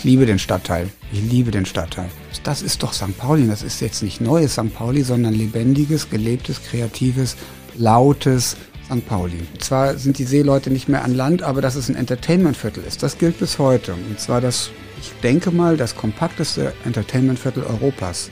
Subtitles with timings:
[0.00, 0.88] Ich liebe den Stadtteil.
[1.12, 2.08] Ich liebe den Stadtteil.
[2.42, 3.18] Das ist doch St.
[3.18, 3.46] Pauli.
[3.46, 4.72] Das ist jetzt nicht neues St.
[4.74, 7.36] Pauli, sondern lebendiges, gelebtes, kreatives,
[7.76, 9.06] lautes St.
[9.06, 9.42] Pauli.
[9.58, 13.18] Zwar sind die Seeleute nicht mehr an Land, aber dass es ein Entertainmentviertel ist, das
[13.18, 13.92] gilt bis heute.
[13.92, 14.70] Und zwar das,
[15.02, 18.30] ich denke mal, das kompakteste Entertainmentviertel Europas.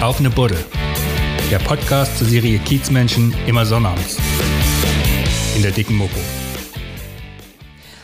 [0.00, 0.58] Auf eine Buddel.
[1.52, 4.16] Der Podcast zur Serie Kiezmenschen immer sonnabends.
[5.54, 6.18] In der dicken Mopo.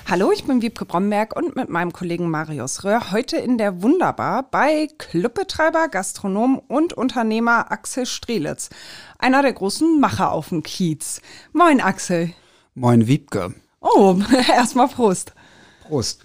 [0.09, 4.45] Hallo, ich bin Wiebke Bromberg und mit meinem Kollegen Marius Röhr heute in der Wunderbar
[4.49, 8.71] bei Clubbetreiber, Gastronom und Unternehmer Axel Strelitz,
[9.19, 11.21] einer der großen Macher auf dem Kiez.
[11.53, 12.31] Moin Axel.
[12.77, 13.53] Moin Wiebke.
[13.81, 14.17] Oh,
[14.49, 15.33] erstmal Prost.
[15.83, 16.23] Prost.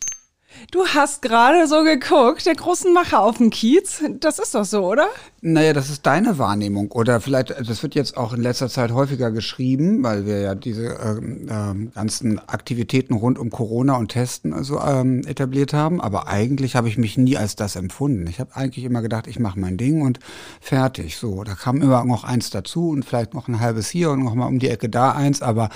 [0.69, 4.03] Du hast gerade so geguckt, der großen Macher auf dem Kiez.
[4.19, 5.07] Das ist doch so, oder?
[5.41, 6.91] Naja, das ist deine Wahrnehmung.
[6.91, 10.97] Oder vielleicht, das wird jetzt auch in letzter Zeit häufiger geschrieben, weil wir ja diese
[11.03, 15.99] ähm, ähm, ganzen Aktivitäten rund um Corona und Testen also, ähm, etabliert haben.
[15.99, 18.27] Aber eigentlich habe ich mich nie als das empfunden.
[18.27, 20.19] Ich habe eigentlich immer gedacht, ich mache mein Ding und
[20.59, 21.17] fertig.
[21.17, 24.35] So, da kam immer noch eins dazu und vielleicht noch ein halbes hier und noch
[24.35, 25.41] mal um die Ecke da eins.
[25.41, 25.69] Aber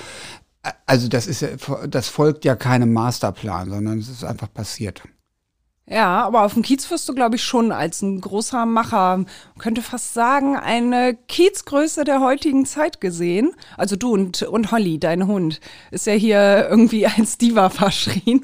[0.86, 1.50] also das ist ja,
[1.88, 5.04] das folgt ja keinem Masterplan, sondern es ist einfach passiert.
[5.88, 9.24] Ja, aber auf dem Kiez wirst du, glaube ich, schon als ein großer Macher,
[9.60, 13.52] könnte fast sagen, eine Kiezgröße der heutigen Zeit gesehen.
[13.78, 15.60] Also du und, und Holly, dein Hund,
[15.92, 18.42] ist ja hier irgendwie als Diva verschrien.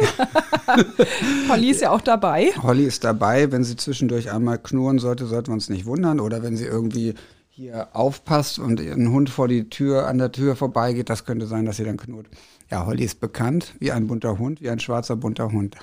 [1.50, 2.52] Holly ist ja auch dabei.
[2.62, 3.52] Holly ist dabei.
[3.52, 6.20] Wenn sie zwischendurch einmal knurren sollte, sollten wir uns nicht wundern.
[6.20, 7.16] Oder wenn sie irgendwie
[7.54, 11.66] hier aufpasst und ein Hund vor die Tür, an der Tür vorbeigeht, das könnte sein,
[11.66, 12.28] dass sie dann knurrt.
[12.70, 15.76] Ja, Holly ist bekannt wie ein bunter Hund, wie ein schwarzer bunter Hund.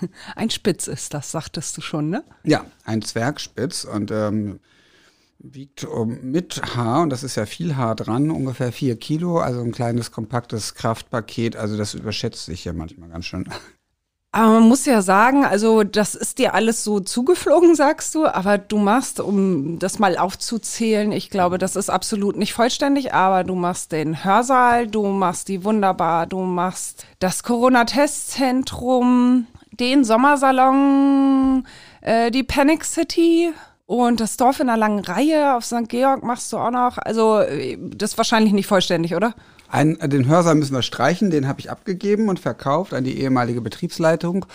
[0.36, 2.22] Ein Spitz ist das, sagtest du schon, ne?
[2.42, 4.60] Ja, ein Zwergspitz und ähm,
[5.38, 9.60] wiegt um, mit Haar, und das ist ja viel Haar dran, ungefähr vier Kilo, also
[9.60, 11.56] ein kleines, kompaktes Kraftpaket.
[11.56, 13.48] Also das überschätzt sich ja manchmal ganz schön.
[14.34, 18.58] Aber man muss ja sagen, also das ist dir alles so zugeflogen, sagst du, aber
[18.58, 23.54] du machst, um das mal aufzuzählen, ich glaube, das ist absolut nicht vollständig, aber du
[23.54, 31.64] machst den Hörsaal, du machst die Wunderbar, du machst das Corona-Testzentrum, den Sommersalon,
[32.00, 33.52] äh, die Panic City.
[33.86, 35.88] Und das Dorf in einer langen Reihe auf St.
[35.88, 36.98] Georg machst du auch noch.
[36.98, 39.34] Also, äh, das ist wahrscheinlich nicht vollständig, oder?
[39.74, 43.60] Ein, den Hörsaal müssen wir streichen, den habe ich abgegeben und verkauft an die ehemalige
[43.60, 44.46] Betriebsleitung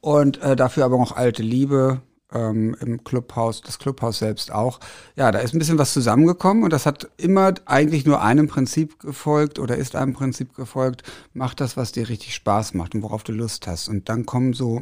[0.00, 2.00] und äh, dafür aber noch alte Liebe
[2.32, 4.80] ähm, im Clubhaus, das Clubhaus selbst auch.
[5.14, 8.98] Ja, da ist ein bisschen was zusammengekommen und das hat immer eigentlich nur einem Prinzip
[8.98, 11.02] gefolgt oder ist einem Prinzip gefolgt,
[11.34, 13.90] mach das, was dir richtig Spaß macht und worauf du Lust hast.
[13.90, 14.80] Und dann kommen so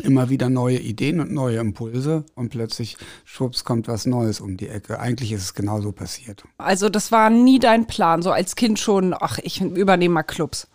[0.00, 4.68] immer wieder neue Ideen und neue Impulse und plötzlich, schwupps, kommt was Neues um die
[4.68, 5.00] Ecke.
[5.00, 6.44] Eigentlich ist es genauso passiert.
[6.58, 10.68] Also das war nie dein Plan, so als Kind schon, ach, ich übernehme mal Clubs.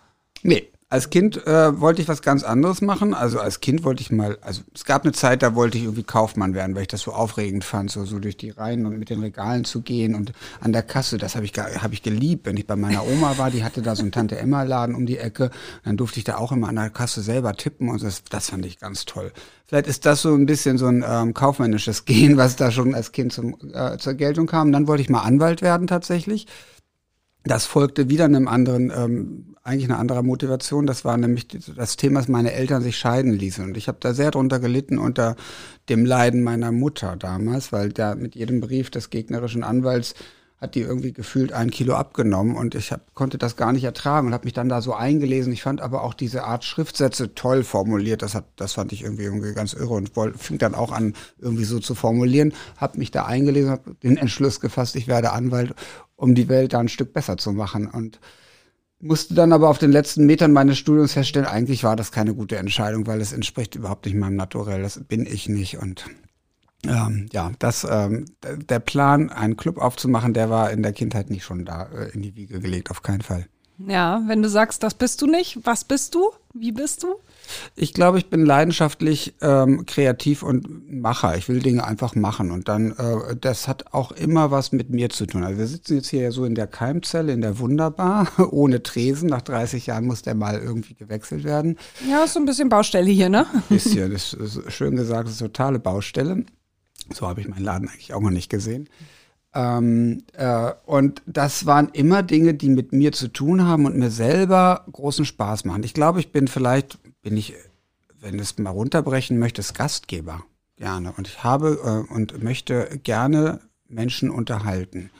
[0.44, 3.14] Nee, als Kind äh, wollte ich was ganz anderes machen.
[3.14, 6.04] Also als Kind wollte ich mal, also es gab eine Zeit, da wollte ich irgendwie
[6.04, 9.10] Kaufmann werden, weil ich das so aufregend fand, so, so durch die Reihen und mit
[9.10, 12.46] den Regalen zu gehen und an der Kasse, das habe ich, hab ich geliebt.
[12.46, 15.50] Wenn ich bei meiner Oma war, die hatte da so einen Tante-Emma-Laden um die Ecke,
[15.86, 18.66] dann durfte ich da auch immer an der Kasse selber tippen und das, das fand
[18.66, 19.32] ich ganz toll.
[19.68, 23.14] Vielleicht ist das so ein bisschen so ein ähm, kaufmännisches Gehen, was da schon als
[23.14, 24.74] Kind zum, äh, zur Geltung kam.
[24.74, 26.48] Dann wollte ich mal Anwalt werden tatsächlich.
[27.46, 30.88] Das folgte wieder einem anderen, ähm, eigentlich eine andere Motivation.
[30.88, 33.64] Das war nämlich das Thema, dass meine Eltern sich scheiden ließen.
[33.64, 35.36] Und ich habe da sehr drunter gelitten unter
[35.90, 40.16] dem Leiden meiner Mutter damals, weil da mit jedem Brief des gegnerischen Anwalts
[40.62, 44.28] hat die irgendwie gefühlt ein Kilo abgenommen und ich hab, konnte das gar nicht ertragen
[44.28, 45.52] und habe mich dann da so eingelesen.
[45.52, 48.22] Ich fand aber auch diese Art Schriftsätze toll formuliert.
[48.22, 51.16] Das, hat, das fand ich irgendwie, irgendwie ganz irre und wollte, fing dann auch an,
[51.40, 52.54] irgendwie so zu formulieren.
[52.78, 55.74] Habe mich da eingelesen, habe den Entschluss gefasst, ich werde Anwalt,
[56.16, 57.88] um die Welt da ein Stück besser zu machen.
[57.88, 58.20] Und
[59.02, 62.58] musste dann aber auf den letzten Metern meines Studiums feststellen, eigentlich war das keine gute
[62.58, 64.82] Entscheidung, weil es entspricht überhaupt nicht meinem Naturell.
[64.82, 66.06] Das bin ich nicht und
[66.84, 71.44] ähm, ja, das, ähm, der Plan, einen Club aufzumachen, der war in der Kindheit nicht
[71.44, 73.46] schon da äh, in die Wiege gelegt, auf keinen Fall.
[73.88, 76.32] Ja, wenn du sagst, das bist du nicht, was bist du?
[76.54, 77.16] Wie bist du?
[77.76, 81.38] Ich glaube, ich bin leidenschaftlich ähm, kreativ und Macher.
[81.38, 82.52] Ich will Dinge einfach machen.
[82.52, 85.44] Und dann, äh, das hat auch immer was mit mir zu tun.
[85.44, 89.30] Also wir sitzen jetzt hier ja so in der Keimzelle, in der Wunderbar, ohne Tresen.
[89.30, 91.78] Nach 30 Jahren muss der mal irgendwie gewechselt werden.
[92.10, 93.46] Ja, ist so ein bisschen Baustelle hier, ne?
[93.54, 96.46] Ein bisschen, das ist schön gesagt, das ist totale Baustelle.
[97.14, 98.90] So habe ich meinen Laden eigentlich auch noch nicht gesehen.
[99.54, 104.12] Ähm, äh, und das waren immer Dinge, die mit mir zu tun haben und mir
[104.12, 105.84] selber großen Spaß machen.
[105.84, 107.56] Ich glaube, ich bin vielleicht, bin ich,
[108.20, 110.44] wenn es mal runterbrechen möchte, Gastgeber
[110.78, 111.14] gerne.
[111.18, 115.12] Und ich habe äh, und möchte gerne Menschen unterhalten.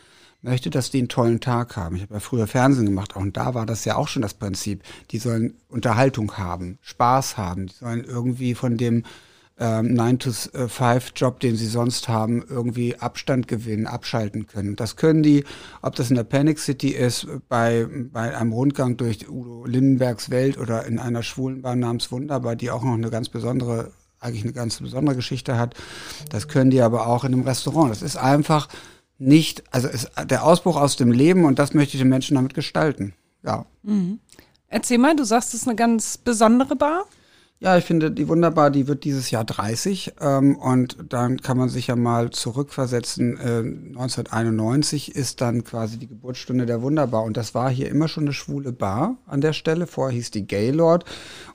[0.44, 1.96] möchte, dass die einen tollen Tag haben.
[1.98, 4.34] Ich habe ja früher Fernsehen gemacht, auch und da war das ja auch schon das
[4.34, 4.82] Prinzip.
[5.12, 9.04] Die sollen Unterhaltung haben, Spaß haben, die sollen irgendwie von dem
[9.62, 14.76] ähm, 9-to-5-Job, den sie sonst haben, irgendwie Abstand gewinnen, abschalten können.
[14.76, 15.44] Das können die,
[15.84, 20.58] ob das in der Panic City ist, bei, bei einem Rundgang durch Udo Lindenbergs Welt
[20.58, 24.80] oder in einer Schwulenbahn namens Wunderbar, die auch noch eine ganz besondere, eigentlich eine ganz
[24.80, 25.76] besondere Geschichte hat.
[26.30, 27.92] Das können die aber auch in einem Restaurant.
[27.92, 28.68] Das ist einfach
[29.20, 32.56] nicht, also ist der Ausbruch aus dem Leben und das möchte ich den Menschen damit
[32.56, 33.14] gestalten.
[33.44, 33.68] Ja.
[33.84, 34.20] Mhm.
[34.68, 37.06] Erzähl mal, du sagst, es ist eine ganz besondere Bar.
[37.64, 41.70] Ja, ich finde die wunderbar, die wird dieses Jahr 30 ähm, und dann kann man
[41.70, 43.38] sich ja mal zurückversetzen.
[43.38, 43.60] Äh,
[44.00, 48.34] 1991 ist dann quasi die Geburtsstunde der Wunderbar und das war hier immer schon eine
[48.34, 49.86] schwule Bar an der Stelle.
[49.86, 51.06] Vorher hieß die Gaylord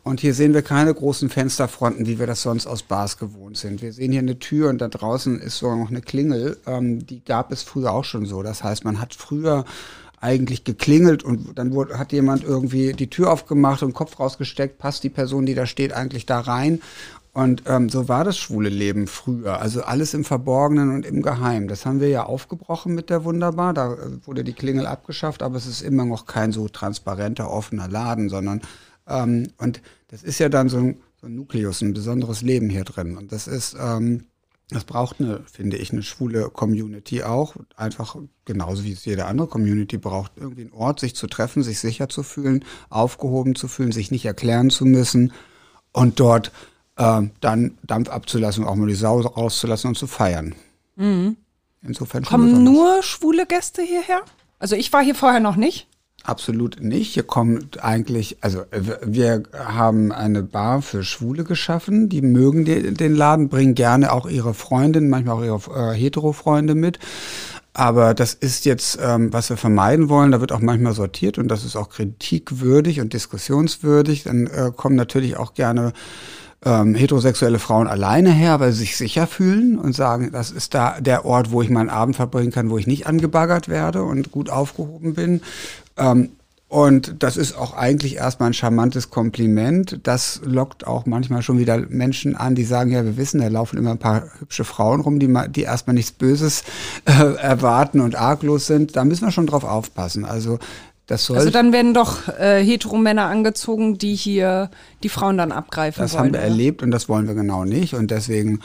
[0.04, 3.82] und hier sehen wir keine großen Fensterfronten, wie wir das sonst aus Bars gewohnt sind.
[3.82, 6.56] Wir sehen hier eine Tür und da draußen ist sogar noch eine Klingel.
[6.68, 8.44] Ähm, die gab es früher auch schon so.
[8.44, 9.64] Das heißt, man hat früher
[10.20, 15.04] eigentlich geklingelt und dann wurde, hat jemand irgendwie die Tür aufgemacht und Kopf rausgesteckt, passt
[15.04, 16.80] die Person, die da steht, eigentlich da rein.
[17.32, 19.60] Und ähm, so war das schwule Leben früher.
[19.60, 21.68] Also alles im Verborgenen und im Geheimen.
[21.68, 23.74] Das haben wir ja aufgebrochen mit der Wunderbar.
[23.74, 27.88] Da äh, wurde die Klingel abgeschafft, aber es ist immer noch kein so transparenter, offener
[27.88, 28.62] Laden, sondern
[29.06, 32.84] ähm, und das ist ja dann so ein, so ein Nukleus, ein besonderes Leben hier
[32.84, 33.18] drin.
[33.18, 34.24] Und das ist ähm,
[34.68, 37.54] das braucht eine, finde ich, eine schwule Community auch.
[37.76, 40.32] Einfach genauso wie es jede andere Community braucht.
[40.36, 44.24] Irgendwie einen Ort, sich zu treffen, sich sicher zu fühlen, aufgehoben zu fühlen, sich nicht
[44.24, 45.32] erklären zu müssen
[45.92, 46.50] und dort
[46.96, 50.56] äh, dann Dampf abzulassen, auch mal die Sau rauszulassen und zu feiern.
[50.96, 51.36] Mhm.
[51.82, 54.22] Insofern Kommen nur schwule Gäste hierher?
[54.58, 55.86] Also ich war hier vorher noch nicht.
[56.26, 57.14] Absolut nicht.
[57.14, 62.08] Hier kommt eigentlich, also wir haben eine Bar für Schwule geschaffen.
[62.08, 66.98] Die mögen den Laden, bringen gerne auch ihre Freundin, manchmal auch ihre äh, Hetero-Freunde mit.
[67.74, 70.32] Aber das ist jetzt, ähm, was wir vermeiden wollen.
[70.32, 74.24] Da wird auch manchmal sortiert und das ist auch kritikwürdig und diskussionswürdig.
[74.24, 75.92] Dann äh, kommen natürlich auch gerne
[76.64, 81.00] ähm, heterosexuelle Frauen alleine her, weil sie sich sicher fühlen und sagen, das ist da
[81.00, 84.50] der Ort, wo ich meinen Abend verbringen kann, wo ich nicht angebaggert werde und gut
[84.50, 85.40] aufgehoben bin.
[85.96, 86.30] Ähm,
[86.68, 90.00] und das ist auch eigentlich erstmal ein charmantes Kompliment.
[90.02, 93.78] Das lockt auch manchmal schon wieder Menschen an, die sagen, ja, wir wissen, da laufen
[93.78, 96.64] immer ein paar hübsche Frauen rum, die, die erstmal nichts Böses
[97.04, 98.96] äh, erwarten und arglos sind.
[98.96, 100.24] Da müssen wir schon drauf aufpassen.
[100.24, 100.58] Also
[101.06, 104.70] das soll also dann werden doch äh, Heteromänner angezogen, die hier
[105.04, 106.18] die Frauen dann abgreifen das wollen.
[106.18, 106.48] Das haben wir oder?
[106.48, 107.94] erlebt und das wollen wir genau nicht.
[107.94, 108.56] Und deswegen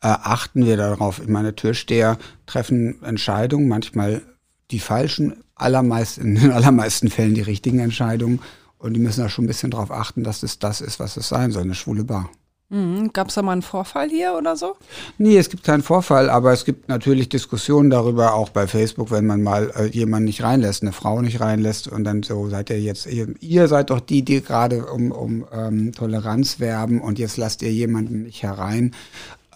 [0.00, 1.20] äh, achten wir darauf.
[1.20, 4.22] Ich meine, Türsteher treffen Entscheidungen, manchmal
[4.70, 8.40] die falschen, allermeist, in den allermeisten Fällen die richtigen Entscheidungen.
[8.78, 11.28] Und die müssen da schon ein bisschen drauf achten, dass es das ist, was es
[11.28, 12.30] sein soll, eine schwule Bar.
[12.70, 13.14] Mhm.
[13.14, 14.76] Gab es da mal einen Vorfall hier oder so?
[15.16, 19.26] Nee, es gibt keinen Vorfall, aber es gibt natürlich Diskussionen darüber, auch bei Facebook, wenn
[19.26, 22.80] man mal äh, jemanden nicht reinlässt, eine Frau nicht reinlässt und dann so seid ihr
[22.80, 27.38] jetzt, ihr, ihr seid doch die, die gerade um, um ähm, Toleranz werben und jetzt
[27.38, 28.94] lasst ihr jemanden nicht herein.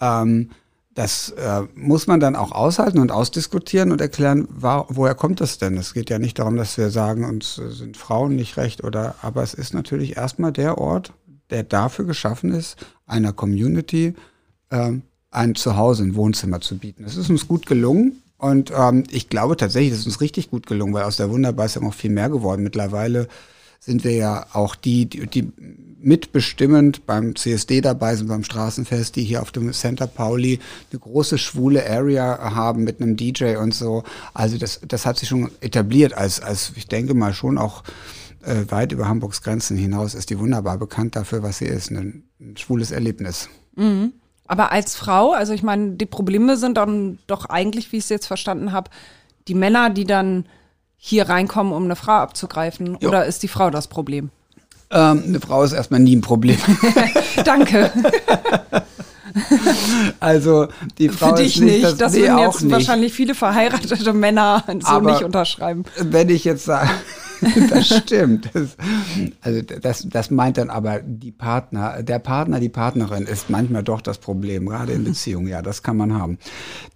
[0.01, 0.49] Ähm,
[0.95, 5.57] das äh, muss man dann auch aushalten und ausdiskutieren und erklären, war, woher kommt das
[5.57, 5.77] denn?
[5.77, 9.15] Es geht ja nicht darum, dass wir sagen, uns äh, sind Frauen nicht recht oder,
[9.21, 11.13] aber es ist natürlich erstmal der Ort,
[11.49, 14.13] der dafür geschaffen ist, einer Community
[14.69, 14.91] äh,
[15.31, 17.03] ein Zuhause, ein Wohnzimmer zu bieten.
[17.05, 20.67] Es ist uns gut gelungen und ähm, ich glaube tatsächlich, es ist uns richtig gut
[20.67, 22.61] gelungen, weil aus der Wunderbar ist ja noch viel mehr geworden.
[22.61, 23.27] Mittlerweile
[23.85, 25.51] sind wir ja auch die, die, die
[26.01, 30.59] mitbestimmend beim CSD dabei sind, beim Straßenfest, die hier auf dem Center Pauli
[30.91, 34.03] eine große schwule Area haben mit einem DJ und so.
[34.33, 37.83] Also das, das hat sich schon etabliert als, als ich denke mal schon auch
[38.43, 41.91] äh, weit über Hamburgs Grenzen hinaus ist die wunderbar bekannt dafür, was sie ist.
[41.91, 43.49] Ein, ein schwules Erlebnis.
[43.75, 44.13] Mhm.
[44.45, 48.09] Aber als Frau, also ich meine, die Probleme sind dann doch eigentlich, wie ich es
[48.09, 48.91] jetzt verstanden habe,
[49.47, 50.45] die Männer, die dann
[51.05, 52.97] hier reinkommen, um eine Frau abzugreifen?
[53.01, 53.09] Jo.
[53.09, 54.29] Oder ist die Frau das Problem?
[54.89, 56.57] Ähm, eine Frau ist erstmal nie ein Problem.
[57.45, 57.91] Danke.
[60.19, 60.67] Also
[60.99, 64.63] die Frau Für dich ist nicht, das, das nee, würden jetzt wahrscheinlich viele verheiratete Männer
[64.79, 65.85] so Aber nicht unterschreiben.
[65.97, 66.91] Wenn ich jetzt sage,
[67.69, 68.49] das stimmt.
[68.53, 68.77] Das,
[69.41, 74.01] also das, das meint dann aber die Partner, der Partner, die Partnerin ist manchmal doch
[74.01, 75.47] das Problem, gerade in Beziehungen.
[75.47, 76.37] Ja, das kann man haben.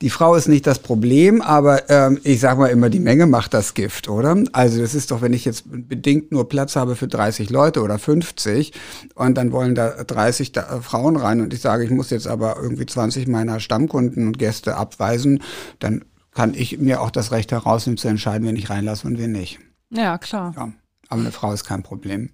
[0.02, 3.54] Die Frau ist nicht das Problem, aber ähm, ich sage mal immer, die Menge macht
[3.54, 4.36] das Gift, oder?
[4.54, 8.00] Also das ist doch, wenn ich jetzt bedingt nur Platz habe für 30 Leute oder
[8.00, 8.74] 50
[9.16, 12.58] und dann wollen da 30 da, Frauen rein und ich sage, ich muss jetzt aber
[12.62, 15.42] irgendwie 20 meiner Stammkunden und Gäste abweisen,
[15.80, 16.04] dann
[16.34, 19.60] kann ich mir auch das Recht herausnehmen zu entscheiden, wen ich reinlasse und wen nicht.
[19.90, 20.54] Ja, klar.
[20.56, 20.72] Ja.
[21.10, 22.30] Aber eine Frau ist kein Problem.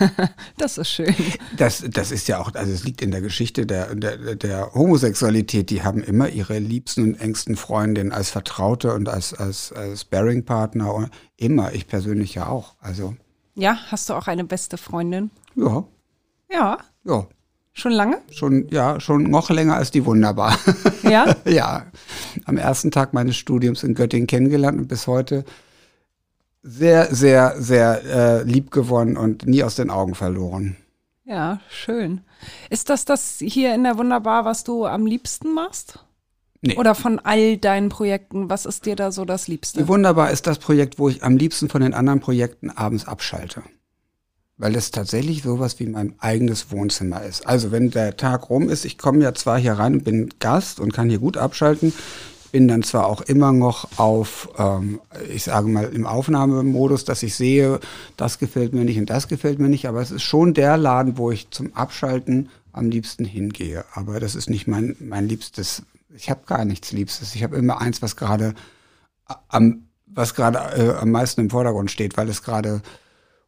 [0.56, 1.14] das ist schön.
[1.56, 5.70] Das, das ist ja auch, also es liegt in der Geschichte der, der, der Homosexualität.
[5.70, 11.08] Die haben immer ihre liebsten und engsten Freundinnen als Vertraute und als, als, als Bearing-Partner.
[11.36, 12.74] Immer, ich persönlich ja auch.
[12.80, 13.14] Also.
[13.54, 15.30] Ja, hast du auch eine beste Freundin?
[15.54, 15.84] Ja.
[16.50, 16.78] Ja.
[17.04, 17.26] Ja.
[17.72, 18.18] Schon lange?
[18.32, 20.58] Schon, ja, schon noch länger als die Wunderbar.
[21.04, 21.36] Ja?
[21.44, 21.86] ja.
[22.46, 25.44] Am ersten Tag meines Studiums in Göttingen kennengelernt und bis heute
[26.62, 30.76] sehr, sehr, sehr äh, lieb gewonnen und nie aus den Augen verloren.
[31.24, 32.22] Ja, schön.
[32.70, 36.04] Ist das das hier in der Wunderbar, was du am liebsten machst?
[36.60, 36.76] Nee.
[36.76, 39.80] Oder von all deinen Projekten, was ist dir da so das Liebste?
[39.80, 43.62] Die Wunderbar ist das Projekt, wo ich am liebsten von den anderen Projekten abends abschalte
[44.58, 47.46] weil es tatsächlich sowas wie mein eigenes Wohnzimmer ist.
[47.46, 50.80] Also wenn der Tag rum ist, ich komme ja zwar hier rein und bin Gast
[50.80, 51.94] und kann hier gut abschalten,
[52.48, 57.34] bin dann zwar auch immer noch auf, ähm, ich sage mal, im Aufnahmemodus, dass ich
[57.34, 57.80] sehe,
[58.16, 61.18] das gefällt mir nicht und das gefällt mir nicht, aber es ist schon der Laden,
[61.18, 63.84] wo ich zum Abschalten am liebsten hingehe.
[63.94, 65.82] Aber das ist nicht mein, mein liebstes,
[66.14, 67.34] ich habe gar nichts Liebstes.
[67.34, 68.54] Ich habe immer eins, was gerade
[69.48, 72.82] am, was gerade äh, am meisten im Vordergrund steht, weil es gerade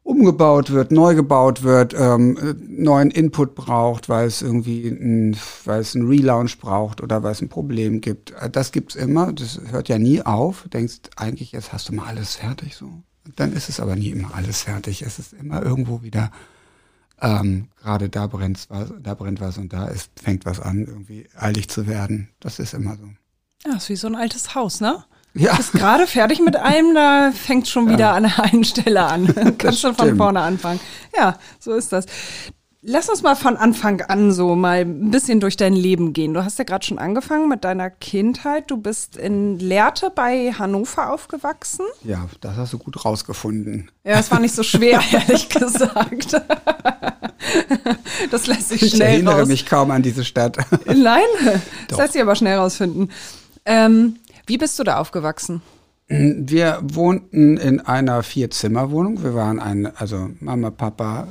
[0.03, 5.95] umgebaut wird, neu gebaut wird, ähm, neuen Input braucht, weil es irgendwie ein, weil es
[5.95, 8.31] einen Relaunch braucht oder weil es ein Problem gibt.
[8.31, 10.63] Äh, das gibt's immer, das hört ja nie auf.
[10.63, 12.89] Du denkst eigentlich, jetzt hast du mal alles fertig so.
[13.35, 15.03] Dann ist es aber nie immer alles fertig.
[15.03, 16.31] Es ist immer irgendwo wieder
[17.21, 21.27] ähm, gerade da brennt was, da brennt was und da ist, fängt was an, irgendwie
[21.37, 22.29] eilig zu werden.
[22.39, 23.07] Das ist immer so.
[23.65, 25.03] Ja, ist wie so ein altes Haus, ne?
[25.33, 25.55] Ja.
[25.55, 28.13] Bist gerade fertig mit einem, da fängt schon wieder ja.
[28.13, 29.55] an der einen Stelle an.
[29.57, 30.79] Kannst schon von vorne anfangen.
[31.15, 32.05] Ja, so ist das.
[32.83, 36.33] Lass uns mal von Anfang an so mal ein bisschen durch dein Leben gehen.
[36.33, 38.71] Du hast ja gerade schon angefangen mit deiner Kindheit.
[38.71, 41.85] Du bist in Lehrte bei Hannover aufgewachsen.
[42.03, 43.91] Ja, das hast du gut rausgefunden.
[44.03, 46.41] Ja, es war nicht so schwer, ehrlich gesagt.
[48.31, 49.47] das lässt sich schnell Ich erinnere raus.
[49.47, 50.57] mich kaum an diese Stadt.
[50.87, 51.21] Nein,
[51.87, 53.11] das lässt sich aber schnell rausfinden.
[53.63, 54.15] Ähm,
[54.51, 55.61] wie bist du da aufgewachsen?
[56.09, 59.23] Wir wohnten in einer Vier-Zimmer-Wohnung.
[59.23, 61.29] Wir waren ein, also Mama, Papa,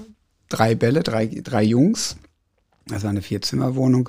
[0.48, 2.16] drei Bälle, drei, drei Jungs.
[2.86, 4.08] Das war eine Vier-Zimmer-Wohnung.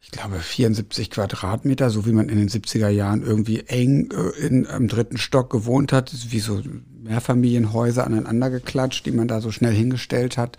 [0.00, 4.64] Ich glaube 74 Quadratmeter, so wie man in den 70er Jahren irgendwie eng äh, in,
[4.64, 6.60] im dritten Stock gewohnt hat, wie so
[7.04, 10.58] Mehrfamilienhäuser aneinander geklatscht, die man da so schnell hingestellt hat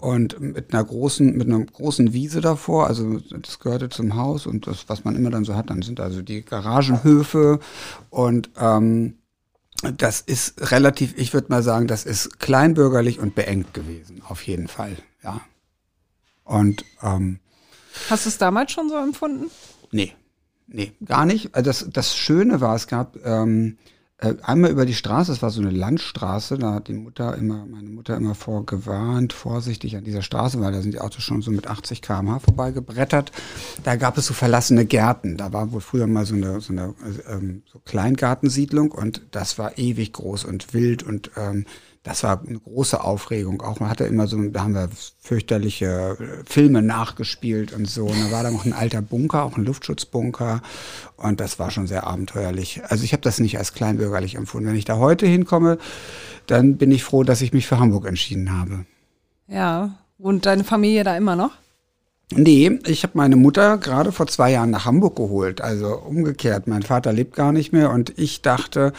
[0.00, 4.66] und mit einer großen, mit einer großen Wiese davor, also das gehörte zum Haus und
[4.66, 7.60] das, was man immer dann so hat, dann sind also die Garagenhöfe
[8.10, 9.18] und ähm,
[9.96, 14.68] das ist relativ, ich würde mal sagen, das ist kleinbürgerlich und beengt gewesen, auf jeden
[14.68, 15.40] Fall, ja.
[16.44, 17.38] Und ähm,
[18.08, 19.50] hast du es damals schon so empfunden?
[19.92, 20.14] Nee,
[20.66, 21.54] nee, gar nicht.
[21.54, 23.78] Also das, das Schöne war, es gab ähm,
[24.20, 27.64] äh, einmal über die Straße, es war so eine Landstraße, da hat die Mutter immer,
[27.64, 31.50] meine Mutter immer vorgewarnt, vorsichtig an dieser Straße, weil da sind die Autos schon so
[31.50, 33.32] mit 80 km/h vorbeigebrettert.
[33.82, 35.38] Da gab es so verlassene Gärten.
[35.38, 36.94] Da war wohl früher mal so eine, so eine
[37.28, 41.64] ähm, so Kleingartensiedlung und das war ewig groß und wild und ähm,
[42.02, 43.60] das war eine große Aufregung.
[43.60, 44.88] Auch man hatte immer so, da haben wir
[45.18, 46.16] fürchterliche
[46.46, 48.06] Filme nachgespielt und so.
[48.06, 50.62] Und da war da noch ein alter Bunker, auch ein Luftschutzbunker.
[51.18, 52.82] Und das war schon sehr abenteuerlich.
[52.88, 54.68] Also ich habe das nicht als kleinbürgerlich empfunden.
[54.68, 55.76] Wenn ich da heute hinkomme,
[56.46, 58.86] dann bin ich froh, dass ich mich für Hamburg entschieden habe.
[59.46, 61.52] Ja, und deine Familie da immer noch?
[62.32, 65.60] Nee, ich habe meine Mutter gerade vor zwei Jahren nach Hamburg geholt.
[65.60, 66.68] Also umgekehrt.
[66.68, 68.92] Mein Vater lebt gar nicht mehr und ich dachte,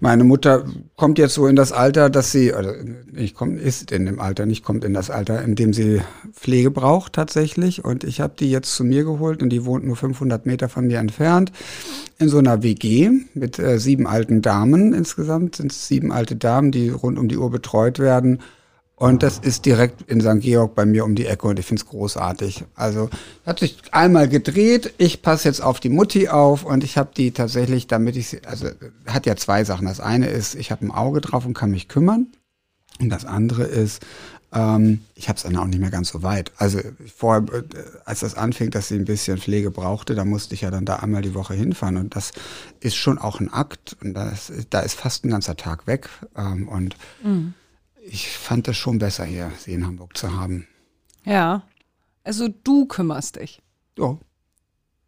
[0.00, 0.64] meine Mutter
[0.96, 2.74] kommt jetzt so in das Alter, dass sie, oder
[3.14, 6.72] ich komm, ist in dem Alter, nicht kommt in das Alter, in dem sie Pflege
[6.72, 7.84] braucht tatsächlich.
[7.84, 10.88] Und ich habe die jetzt zu mir geholt und die wohnt nur 500 Meter von
[10.88, 11.52] mir entfernt
[12.18, 15.54] in so einer WG mit äh, sieben alten Damen insgesamt.
[15.54, 18.40] Sind sieben alte Damen, die rund um die Uhr betreut werden.
[18.98, 20.40] Und das ist direkt in St.
[20.40, 22.64] Georg bei mir um die Ecke und ich finde es großartig.
[22.74, 23.10] Also
[23.44, 27.32] hat sich einmal gedreht, ich passe jetzt auf die Mutti auf und ich habe die
[27.32, 28.68] tatsächlich, damit ich sie, also
[29.06, 29.86] hat ja zwei Sachen.
[29.86, 32.28] Das eine ist, ich habe ein Auge drauf und kann mich kümmern.
[32.98, 34.02] Und das andere ist,
[34.54, 36.52] ähm, ich habe es dann auch nicht mehr ganz so weit.
[36.56, 36.80] Also
[37.14, 37.64] vorher, äh,
[38.06, 40.96] als das anfing, dass sie ein bisschen Pflege brauchte, da musste ich ja dann da
[40.96, 41.98] einmal die Woche hinfahren.
[41.98, 42.32] Und das
[42.80, 43.94] ist schon auch ein Akt.
[44.02, 46.08] Und das, da ist fast ein ganzer Tag weg.
[46.34, 47.52] Ähm, und mhm
[48.06, 50.66] ich fand es schon besser, hier sie in Hamburg zu haben.
[51.24, 51.62] Ja.
[52.24, 53.62] Also du kümmerst dich.
[53.98, 54.18] Ja.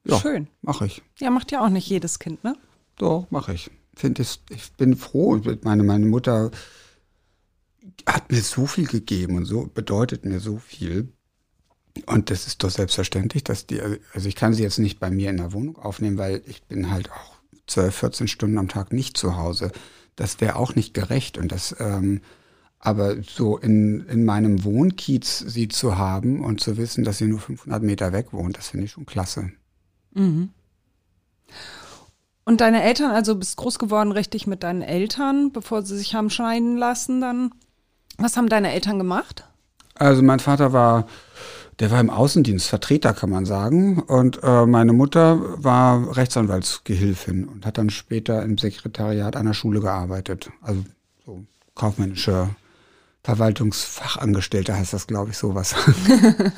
[0.05, 0.49] ja Schön.
[0.62, 1.02] Mache ich.
[1.19, 2.57] Ja, macht ja auch nicht jedes Kind, ne?
[2.97, 3.71] Doch, mache ich.
[3.95, 5.40] Find ich, ich bin froh.
[5.62, 6.50] Meine, meine Mutter
[8.07, 11.12] hat mir so viel gegeben und so bedeutet mir so viel.
[12.07, 15.31] Und das ist doch selbstverständlich, dass die, also ich kann sie jetzt nicht bei mir
[15.31, 19.17] in der Wohnung aufnehmen, weil ich bin halt auch 12, 14 Stunden am Tag nicht
[19.17, 19.73] zu Hause.
[20.14, 22.21] Das wäre auch nicht gerecht und das, ähm,
[22.80, 27.40] Aber so in, in meinem Wohnkiez sie zu haben und zu wissen, dass sie nur
[27.40, 29.50] 500 Meter weg wohnt, das finde ich schon klasse.
[30.14, 30.50] Mhm.
[32.44, 36.30] Und deine Eltern, also bist groß geworden richtig mit deinen Eltern, bevor sie sich haben
[36.30, 37.50] scheiden lassen dann.
[38.16, 39.44] Was haben deine Eltern gemacht?
[39.94, 41.06] Also mein Vater war,
[41.78, 44.00] der war im Außendienst, Vertreter kann man sagen.
[44.00, 50.50] Und äh, meine Mutter war Rechtsanwaltsgehilfin und hat dann später im Sekretariat einer Schule gearbeitet.
[50.62, 50.85] Also
[51.26, 51.44] so
[51.75, 52.49] kaufmännische
[53.28, 55.75] Verwaltungsfachangestellte heißt das, glaube ich, sowas.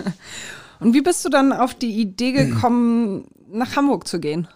[0.78, 4.46] und wie bist du dann auf die Idee gekommen, nach Hamburg zu gehen?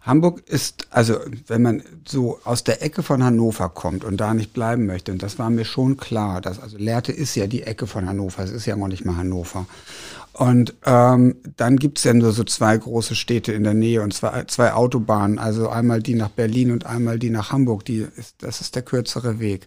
[0.00, 4.54] Hamburg ist, also wenn man so aus der Ecke von Hannover kommt und da nicht
[4.54, 7.86] bleiben möchte, und das war mir schon klar, dass, also Lehrte ist ja die Ecke
[7.86, 9.66] von Hannover, es ist ja noch nicht mal Hannover.
[10.32, 14.44] Und ähm, dann gibt's ja nur so zwei große Städte in der Nähe und zwei,
[14.44, 18.62] zwei Autobahnen, also einmal die nach Berlin und einmal die nach Hamburg, die ist, das
[18.62, 19.66] ist der kürzere Weg.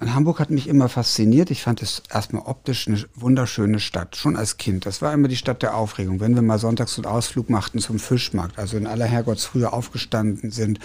[0.00, 1.50] Und Hamburg hat mich immer fasziniert.
[1.50, 4.86] Ich fand es erstmal optisch eine wunderschöne Stadt, schon als Kind.
[4.86, 6.20] Das war immer die Stadt der Aufregung.
[6.20, 10.78] Wenn wir mal sonntags einen Ausflug machten zum Fischmarkt, also in aller Herrgottsfrühe aufgestanden sind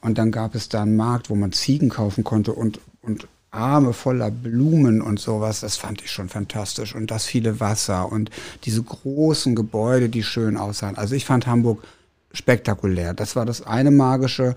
[0.00, 3.92] und dann gab es da einen Markt, wo man Ziegen kaufen konnte und, und Arme
[3.92, 6.94] voller Blumen und sowas, das fand ich schon fantastisch.
[6.94, 8.30] Und das viele Wasser und
[8.64, 10.96] diese großen Gebäude, die schön aussahen.
[10.96, 11.82] Also ich fand Hamburg
[12.36, 13.14] spektakulär.
[13.14, 14.54] Das war das eine Magische.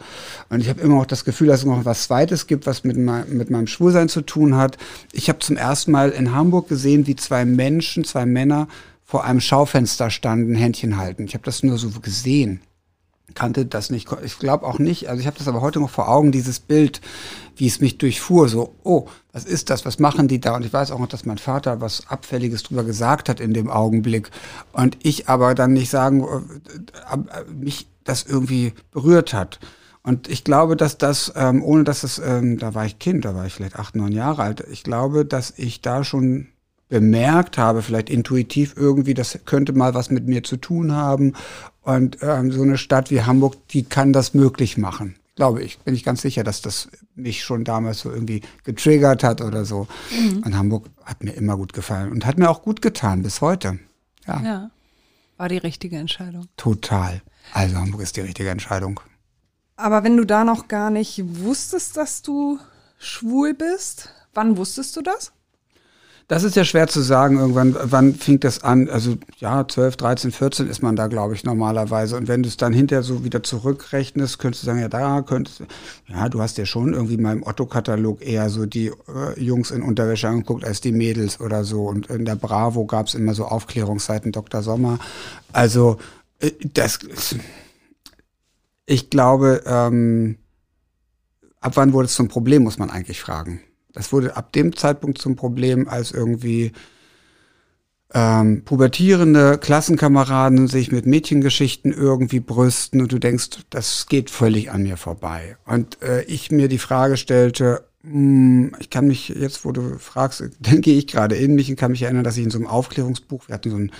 [0.50, 2.98] Und ich habe immer auch das Gefühl, dass es noch was Zweites gibt, was mit,
[2.98, 4.78] mein, mit meinem Schwulsein zu tun hat.
[5.12, 8.68] Ich habe zum ersten Mal in Hamburg gesehen, wie zwei Menschen, zwei Männer
[9.04, 11.24] vor einem Schaufenster standen, Händchen halten.
[11.24, 12.62] Ich habe das nur so gesehen
[13.34, 14.10] kannte das nicht.
[14.24, 15.10] Ich glaube auch nicht.
[15.10, 17.02] Also ich habe das aber heute noch vor Augen, dieses Bild,
[17.56, 18.50] wie es mich durchfuhr.
[18.50, 19.86] So, oh, was ist das?
[19.86, 20.56] Was machen die da?
[20.56, 23.70] Und ich weiß auch noch, dass mein Vater was Abfälliges drüber gesagt hat in dem
[23.70, 24.32] Augenblick.
[24.72, 29.60] Und ich aber dann nicht sagen, äh, äh, mich das irgendwie berührt hat.
[30.02, 33.36] Und ich glaube, dass das, ähm, ohne dass es, ähm, da war ich Kind, da
[33.36, 34.64] war ich vielleicht acht, neun Jahre alt.
[34.72, 36.48] Ich glaube, dass ich da schon
[36.90, 41.34] bemerkt habe, vielleicht intuitiv irgendwie, das könnte mal was mit mir zu tun haben.
[41.82, 45.16] Und ähm, so eine Stadt wie Hamburg, die kann das möglich machen.
[45.36, 45.80] Glaube ich.
[45.80, 49.88] Bin ich ganz sicher, dass das mich schon damals so irgendwie getriggert hat oder so.
[50.12, 50.44] Mhm.
[50.44, 53.80] Und Hamburg hat mir immer gut gefallen und hat mir auch gut getan bis heute.
[54.28, 54.42] Ja.
[54.42, 54.72] ja.
[55.38, 56.48] War die richtige Entscheidung.
[56.58, 57.22] Total.
[57.54, 59.00] Also Hamburg ist die richtige Entscheidung.
[59.78, 62.60] Aber wenn du da noch gar nicht wusstest, dass du
[62.98, 65.32] schwul bist, wann wusstest du das?
[66.30, 68.88] Das ist ja schwer zu sagen, irgendwann, wann fing das an?
[68.88, 72.16] Also ja, 12, 13, 14 ist man da, glaube ich, normalerweise.
[72.16, 75.62] Und wenn du es dann hinterher so wieder zurückrechnest, könntest du sagen, ja, da könntest
[75.62, 75.66] du,
[76.06, 79.82] ja, du hast ja schon irgendwie mal im Otto-Katalog eher so die äh, Jungs in
[79.82, 81.88] Unterwäsche angeguckt als die Mädels oder so.
[81.88, 84.62] Und in der Bravo gab es immer so Aufklärungsseiten Dr.
[84.62, 85.00] Sommer.
[85.52, 85.98] Also
[86.38, 87.00] äh, das,
[88.86, 90.38] ich glaube, ähm,
[91.60, 93.62] ab wann wurde es zum Problem, muss man eigentlich fragen.
[93.94, 96.72] Das wurde ab dem Zeitpunkt zum Problem, als irgendwie
[98.14, 104.84] ähm, pubertierende Klassenkameraden sich mit Mädchengeschichten irgendwie brüsten und du denkst, das geht völlig an
[104.84, 105.58] mir vorbei.
[105.66, 110.00] Und äh, ich mir die Frage stellte, mh, hm, ich kann mich jetzt, wo du
[110.00, 112.68] fragst, denke ich gerade in mich und kann mich erinnern, dass ich in so einem
[112.68, 113.92] Aufklärungsbuch, wir hatten so ein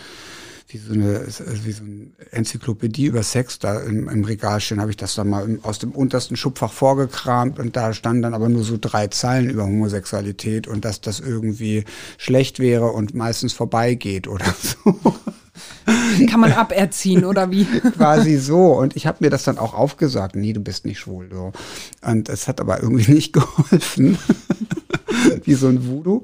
[0.70, 1.26] wie so eine,
[1.64, 5.28] wie so eine Enzyklopädie über Sex da im, im Regal stehen, habe ich das dann
[5.28, 9.50] mal aus dem untersten Schubfach vorgekramt und da standen dann aber nur so drei Zeilen
[9.50, 11.86] über Homosexualität und dass das irgendwie
[12.18, 14.96] schlecht wäre und meistens vorbeigeht oder so.
[16.30, 17.66] Kann man aberziehen oder wie?
[17.98, 18.74] Quasi so.
[18.74, 21.30] Und ich habe mir das dann auch aufgesagt, nee, du bist nicht schwul.
[21.32, 21.52] So.
[22.02, 24.18] Und es hat aber irgendwie nicht geholfen.
[25.44, 26.22] wie so ein Voodoo.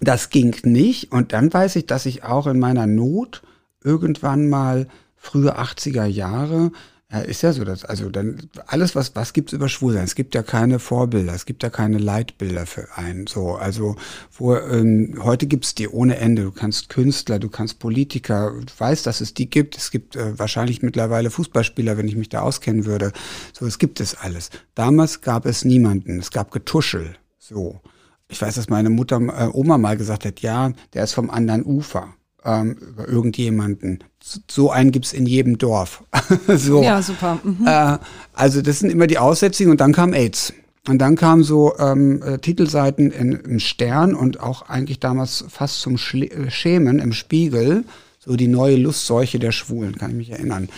[0.00, 1.12] Das ging nicht.
[1.12, 3.42] Und dann weiß ich, dass ich auch in meiner Not
[3.82, 6.70] irgendwann mal frühe 80er Jahre
[7.10, 10.04] ja, ist ja so, dass, also dann alles, was, was gibt's über Schwulsein?
[10.04, 13.26] Es gibt ja keine Vorbilder, es gibt ja keine Leitbilder für einen.
[13.26, 13.96] So, also
[14.36, 16.42] wo ähm, heute gibt's die ohne Ende.
[16.42, 19.78] Du kannst Künstler, du kannst Politiker, du weißt, dass es die gibt.
[19.78, 23.12] Es gibt äh, wahrscheinlich mittlerweile Fußballspieler, wenn ich mich da auskennen würde.
[23.58, 24.50] So, es gibt es alles.
[24.74, 27.16] Damals gab es niemanden, es gab Getuschel.
[27.38, 27.80] So
[28.28, 31.64] ich weiß, dass meine Mutter, äh, Oma mal gesagt hat, ja, der ist vom anderen
[31.64, 32.08] Ufer
[32.44, 34.04] ähm, über irgendjemanden.
[34.48, 36.04] So einen gibt's in jedem Dorf.
[36.48, 36.82] so.
[36.82, 37.38] Ja, super.
[37.42, 37.66] Mhm.
[37.66, 37.98] Äh,
[38.34, 40.52] also das sind immer die Aussetzungen und dann kam AIDS.
[40.88, 45.80] Und dann kamen so ähm, äh, Titelseiten in, im Stern und auch eigentlich damals fast
[45.80, 47.84] zum Schle äh, Schämen im Spiegel,
[48.18, 50.68] so die neue Lustseuche der Schwulen, kann ich mich erinnern.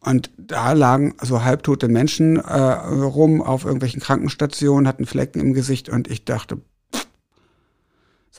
[0.00, 5.88] Und da lagen so halbtote Menschen äh, rum auf irgendwelchen Krankenstationen, hatten Flecken im Gesicht
[5.88, 6.58] und ich dachte,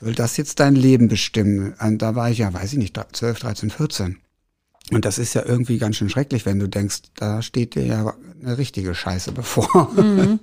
[0.00, 1.74] soll das jetzt dein Leben bestimmen?
[1.80, 4.16] Und da war ich ja, weiß ich nicht, 12, 13, 14.
[4.92, 8.14] Und das ist ja irgendwie ganz schön schrecklich, wenn du denkst, da steht dir ja
[8.42, 9.90] eine richtige Scheiße bevor.
[9.94, 10.40] Mhm.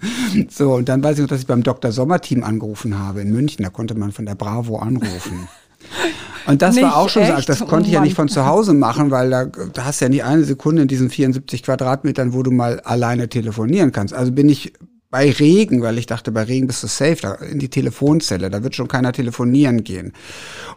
[0.49, 1.91] So, und dann weiß ich noch, dass ich beim Dr.
[1.91, 3.63] Sommer-Team angerufen habe in München.
[3.63, 5.47] Da konnte man von der Bravo anrufen.
[6.47, 8.07] Und das Nicht war auch schon so, das Oh konnte ich ja Mann.
[8.07, 10.87] nicht von zu Hause machen, weil da, da hast du ja nicht eine Sekunde in
[10.87, 14.13] diesen 74 Quadratmetern, wo du mal alleine telefonieren kannst.
[14.13, 14.71] Also bin ich
[15.09, 18.63] bei Regen, weil ich dachte, bei Regen bist du safe, da in die Telefonzelle, da
[18.63, 20.13] wird schon keiner telefonieren gehen.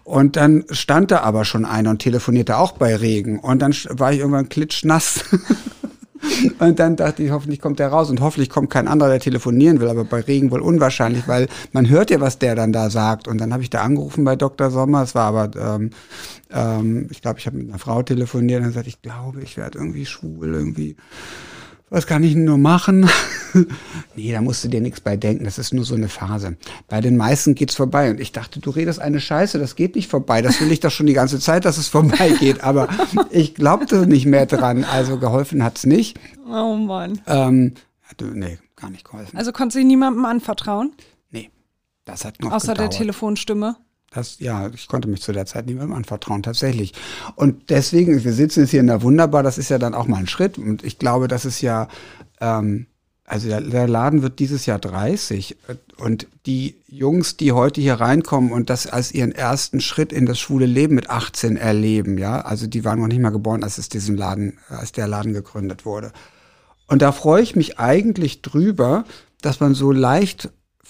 [0.04, 3.40] Und dann stand da aber schon einer und telefonierte auch bei Regen.
[3.40, 5.24] Und dann war ich irgendwann klitschnass.
[6.58, 9.80] Und dann dachte ich, hoffentlich kommt der raus und hoffentlich kommt kein anderer, der telefonieren
[9.80, 13.26] will, aber bei Regen wohl unwahrscheinlich, weil man hört ja, was der dann da sagt.
[13.26, 14.70] Und dann habe ich da angerufen bei Dr.
[14.70, 15.90] Sommer, es war aber, ähm,
[16.50, 19.56] ähm, ich glaube, ich habe mit einer Frau telefoniert und dann gesagt, ich glaube, ich
[19.56, 20.96] werde irgendwie schwul, irgendwie,
[21.90, 23.10] was kann ich nur machen?
[24.14, 26.56] nee, da musst du dir nichts bei denken, das ist nur so eine Phase.
[26.88, 30.08] Bei den meisten geht's vorbei und ich dachte, du redest eine Scheiße, das geht nicht
[30.08, 32.88] vorbei, das will ich doch schon die ganze Zeit, dass es vorbeigeht, aber
[33.30, 36.18] ich glaubte nicht mehr dran, also geholfen hat's nicht.
[36.48, 37.20] Oh Mann.
[37.26, 37.74] Ähm,
[38.20, 39.36] nee, gar nicht geholfen.
[39.36, 40.92] Also konntest du niemandem anvertrauen,
[41.30, 41.50] nee,
[42.04, 42.98] das hat noch außer der gedauert.
[42.98, 43.76] Telefonstimme?
[44.10, 46.94] Das, ja, ich konnte mich zu der Zeit niemandem anvertrauen, tatsächlich.
[47.36, 50.18] Und deswegen, wir sitzen jetzt hier in der Wunderbar, das ist ja dann auch mal
[50.18, 50.58] ein Schritt.
[50.58, 51.86] Und ich glaube, das ist ja,
[52.40, 52.86] ähm,
[53.24, 55.56] also der, der Laden wird dieses Jahr 30.
[55.96, 60.40] Und die Jungs, die heute hier reinkommen und das als ihren ersten Schritt in das
[60.40, 63.88] schwule Leben mit 18 erleben, ja, also die waren noch nicht mal geboren, als es
[63.88, 66.10] diesen Laden, als der Laden gegründet wurde.
[66.88, 69.04] Und da freue ich mich eigentlich drüber,
[69.40, 69.92] dass man so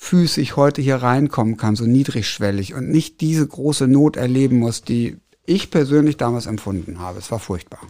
[0.00, 5.18] leichtfüßig heute hier reinkommen kann, so niedrigschwellig und nicht diese große Not erleben muss, die
[5.46, 7.18] ich persönlich damals empfunden habe.
[7.18, 7.80] Es war furchtbar.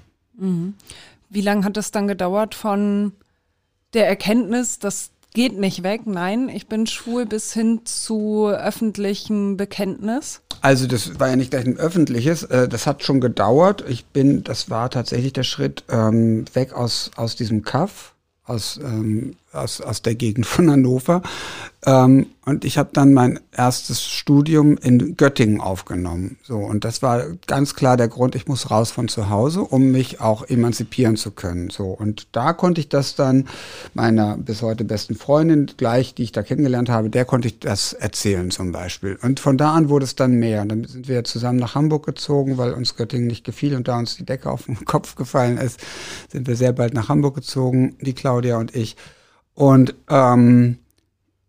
[1.28, 3.12] Wie lange hat es dann gedauert von
[3.94, 10.40] der Erkenntnis, das geht nicht weg, nein, ich bin schwul, bis hin zu öffentlichem Bekenntnis?
[10.60, 13.84] Also das war ja nicht gleich ein öffentliches, äh, das hat schon gedauert.
[13.88, 19.36] Ich bin, das war tatsächlich der Schritt ähm, weg aus, aus diesem Kaff, aus, ähm,
[19.52, 21.22] aus, aus der Gegend von Hannover.
[21.86, 26.36] Ähm, und ich habe dann mein erstes Studium in Göttingen aufgenommen.
[26.42, 29.90] So, und das war ganz klar der Grund, ich muss raus von zu Hause, um
[29.90, 31.70] mich auch emanzipieren zu können.
[31.70, 33.48] So, und da konnte ich das dann
[33.94, 37.92] meiner bis heute besten Freundin gleich, die ich da kennengelernt habe, der konnte ich das
[37.92, 39.18] erzählen zum Beispiel.
[39.22, 40.62] Und von da an wurde es dann mehr.
[40.62, 43.98] Und dann sind wir zusammen nach Hamburg gezogen, weil uns Göttingen nicht gefiel und da
[43.98, 45.80] uns die Decke auf den Kopf gefallen ist,
[46.30, 48.96] sind wir sehr bald nach Hamburg gezogen, die Claudia und ich.
[49.60, 50.78] Und ähm,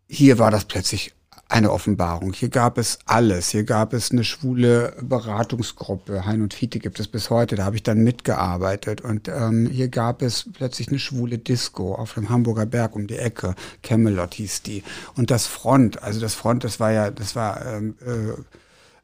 [0.10, 1.13] hier war das plötzlich
[1.47, 2.34] eine Offenbarung.
[2.34, 3.52] Hier gab es alles.
[3.52, 6.26] Hier gab es eine schwule Beratungsgruppe.
[6.26, 7.56] Hein und Fiete gibt es bis heute.
[7.56, 9.00] Da habe ich dann mitgearbeitet.
[9.00, 13.15] Und ähm, hier gab es plötzlich eine schwule Disco auf dem Hamburger Berg um die
[13.15, 13.56] Ecke.
[13.82, 14.84] Camelot hieß die.
[15.15, 17.95] Und das Front, also das Front, das war ja, das war ähm,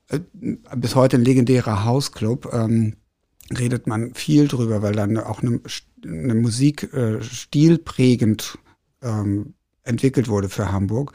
[0.09, 2.53] äh, äh, bis heute ein legendärer Hausclub.
[2.53, 2.97] Ähm,
[3.57, 5.61] redet man viel drüber, weil dann auch eine,
[6.03, 8.59] eine Musik äh, stilprägend
[9.01, 11.13] ähm, entwickelt wurde für Hamburg.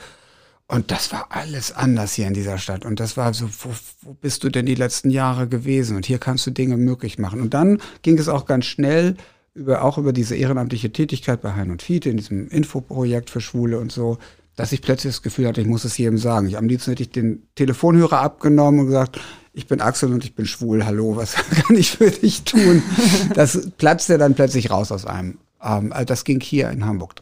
[0.69, 2.87] Und das war alles anders hier in dieser Stadt.
[2.87, 5.97] Und das war so, wo, wo bist du denn die letzten Jahre gewesen?
[5.97, 7.43] Und hier kannst du Dinge möglich machen.
[7.43, 9.17] Und dann ging es auch ganz schnell
[9.55, 13.79] über, auch über diese ehrenamtliche Tätigkeit bei Hein und Fiete in diesem Infoprojekt für Schwule
[13.79, 14.17] und so,
[14.57, 16.47] dass ich plötzlich das Gefühl hatte, ich muss es jedem sagen.
[16.47, 19.21] Ich, am liebsten hätte ich den Telefonhörer abgenommen und gesagt,
[19.53, 21.35] ich bin Axel und ich bin schwul, hallo, was
[21.67, 22.83] kann ich für dich tun?
[23.35, 25.39] Das platzte dann plötzlich raus aus einem.
[25.63, 27.15] Ähm, das ging hier in Hamburg.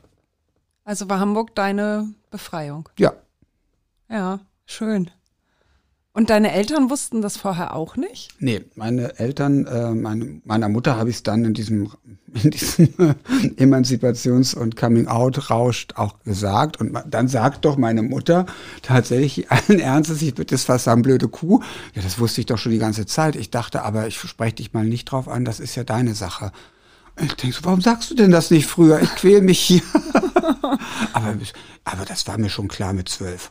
[0.91, 2.89] Also war Hamburg deine Befreiung?
[2.99, 3.13] Ja,
[4.09, 5.09] Ja, schön.
[6.13, 8.31] Und deine Eltern wussten das vorher auch nicht?
[8.41, 11.93] Nee, meine Eltern, äh, meine, meiner Mutter habe ich es dann in diesem,
[12.43, 12.89] in diesem
[13.57, 16.81] Emanzipations- und Coming-out-Rausch auch gesagt.
[16.81, 18.47] Und dann sagt doch meine Mutter
[18.83, 21.61] tatsächlich allen Ernstes, ich würde das fast sagen, blöde Kuh.
[21.95, 23.37] Ja, das wusste ich doch schon die ganze Zeit.
[23.37, 26.51] Ich dachte, aber ich spreche dich mal nicht drauf an, das ist ja deine Sache.
[27.23, 29.01] Ich denke so, warum sagst du denn das nicht früher?
[29.01, 29.83] Ich quäl mich hier.
[31.13, 31.37] aber,
[31.85, 33.51] aber das war mir schon klar mit zwölf.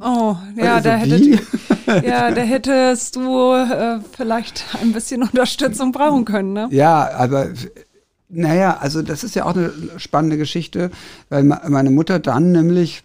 [0.00, 1.40] Oh, ja, Also da, hättet,
[2.06, 6.68] ja da hättest du äh, vielleicht ein bisschen Unterstützung brauchen können, ne?
[6.70, 7.50] Ja, aber
[8.30, 10.90] naja, also das ist ja auch eine spannende Geschichte,
[11.28, 13.02] weil meine Mutter dann nämlich,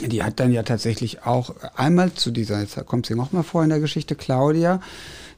[0.00, 3.62] die hat dann ja tatsächlich auch einmal zu dieser, jetzt kommt sie noch mal vor
[3.62, 4.80] in der Geschichte, Claudia,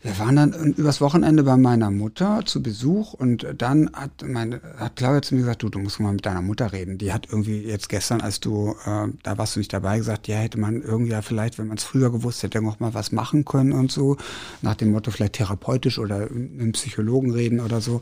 [0.02, 4.96] wir waren dann übers Wochenende bei meiner Mutter zu Besuch und dann hat meine, hat
[4.96, 6.96] Claudia zu mir gesagt, du, du musst mal mit deiner Mutter reden.
[6.96, 10.36] Die hat irgendwie jetzt gestern, als du, äh, da warst du nicht dabei, gesagt, ja,
[10.36, 13.44] hätte man irgendwie ja vielleicht, wenn man es früher gewusst hätte, noch mal was machen
[13.44, 14.16] können und so.
[14.62, 18.00] Nach dem Motto vielleicht therapeutisch oder mit einem Psychologen reden oder so.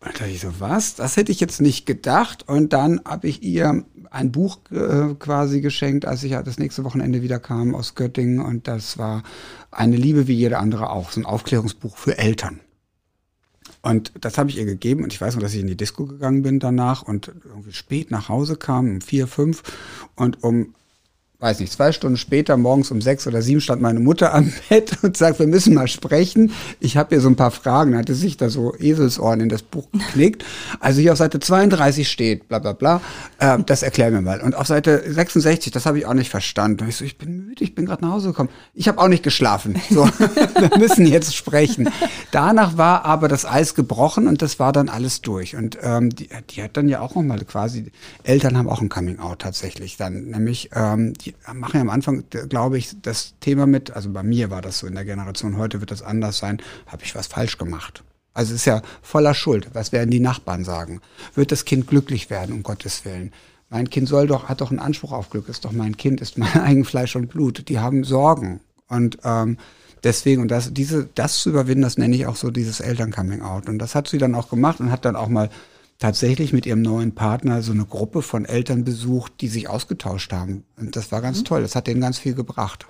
[0.00, 0.96] Und dann dachte ich so, was?
[0.96, 2.48] Das hätte ich jetzt nicht gedacht.
[2.48, 6.84] Und dann habe ich ihr ein Buch äh, quasi geschenkt, als ich ja das nächste
[6.84, 8.40] Wochenende wieder kam aus Göttingen.
[8.40, 9.22] Und das war
[9.70, 12.60] eine Liebe wie jede andere auch, so ein Aufklärungsbuch für Eltern.
[13.82, 16.06] Und das habe ich ihr gegeben und ich weiß noch, dass ich in die Disco
[16.06, 19.62] gegangen bin danach und irgendwie spät nach Hause kam, um vier, fünf
[20.16, 20.74] und um
[21.40, 24.98] weiß nicht, zwei Stunden später, morgens um sechs oder sieben, stand meine Mutter am Bett
[25.02, 26.50] und sagt, wir müssen mal sprechen.
[26.80, 27.92] Ich habe hier so ein paar Fragen.
[27.92, 30.44] Da hatte sich da so Eselsohren in das Buch geknickt.
[30.80, 33.00] Also hier auf Seite 32 steht, bla bla bla,
[33.38, 34.40] äh, das erklär mir mal.
[34.40, 36.82] Und auf Seite 66, das habe ich auch nicht verstanden.
[36.82, 38.50] Und ich so, ich bin müde, ich bin gerade nach Hause gekommen.
[38.74, 39.80] Ich habe auch nicht geschlafen.
[39.90, 41.88] So, wir müssen jetzt sprechen.
[42.32, 45.54] Danach war aber das Eis gebrochen und das war dann alles durch.
[45.54, 47.92] Und ähm, die, die hat dann ja auch nochmal quasi,
[48.24, 52.78] Eltern haben auch ein Coming-out tatsächlich dann, nämlich ähm, die machen ja am Anfang, glaube
[52.78, 55.90] ich, das Thema mit, also bei mir war das so in der Generation, heute wird
[55.90, 58.02] das anders sein, habe ich was falsch gemacht.
[58.34, 59.70] Also ist ja voller Schuld.
[59.72, 61.00] Was werden die Nachbarn sagen?
[61.34, 63.32] Wird das Kind glücklich werden, um Gottes Willen?
[63.68, 66.38] Mein Kind soll doch, hat doch einen Anspruch auf Glück, ist doch mein Kind, ist
[66.38, 67.68] mein eigen Fleisch und Blut.
[67.68, 68.60] Die haben Sorgen.
[68.88, 69.58] Und ähm,
[70.04, 73.68] deswegen, und das, diese, das zu überwinden, das nenne ich auch so dieses Eltern-Coming-out.
[73.68, 75.50] Und das hat sie dann auch gemacht und hat dann auch mal
[75.98, 80.64] tatsächlich mit ihrem neuen Partner so eine Gruppe von Eltern besucht, die sich ausgetauscht haben.
[80.76, 81.44] Und das war ganz mhm.
[81.44, 81.62] toll.
[81.62, 82.86] Das hat denen ganz viel gebracht.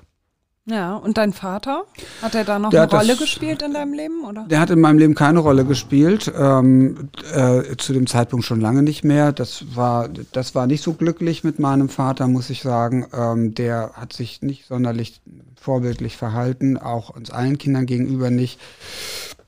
[0.71, 1.85] Ja, und dein Vater?
[2.21, 4.23] Hat er da noch der eine Rolle das, gespielt in deinem Leben?
[4.25, 4.45] Oder?
[4.49, 6.31] Der hat in meinem Leben keine Rolle gespielt.
[6.37, 9.33] Ähm, äh, zu dem Zeitpunkt schon lange nicht mehr.
[9.33, 13.07] Das war, das war nicht so glücklich mit meinem Vater, muss ich sagen.
[13.15, 15.23] Ähm, der hat sich nicht sonderlich
[15.59, 18.61] vorbildlich verhalten, auch uns allen Kindern gegenüber nicht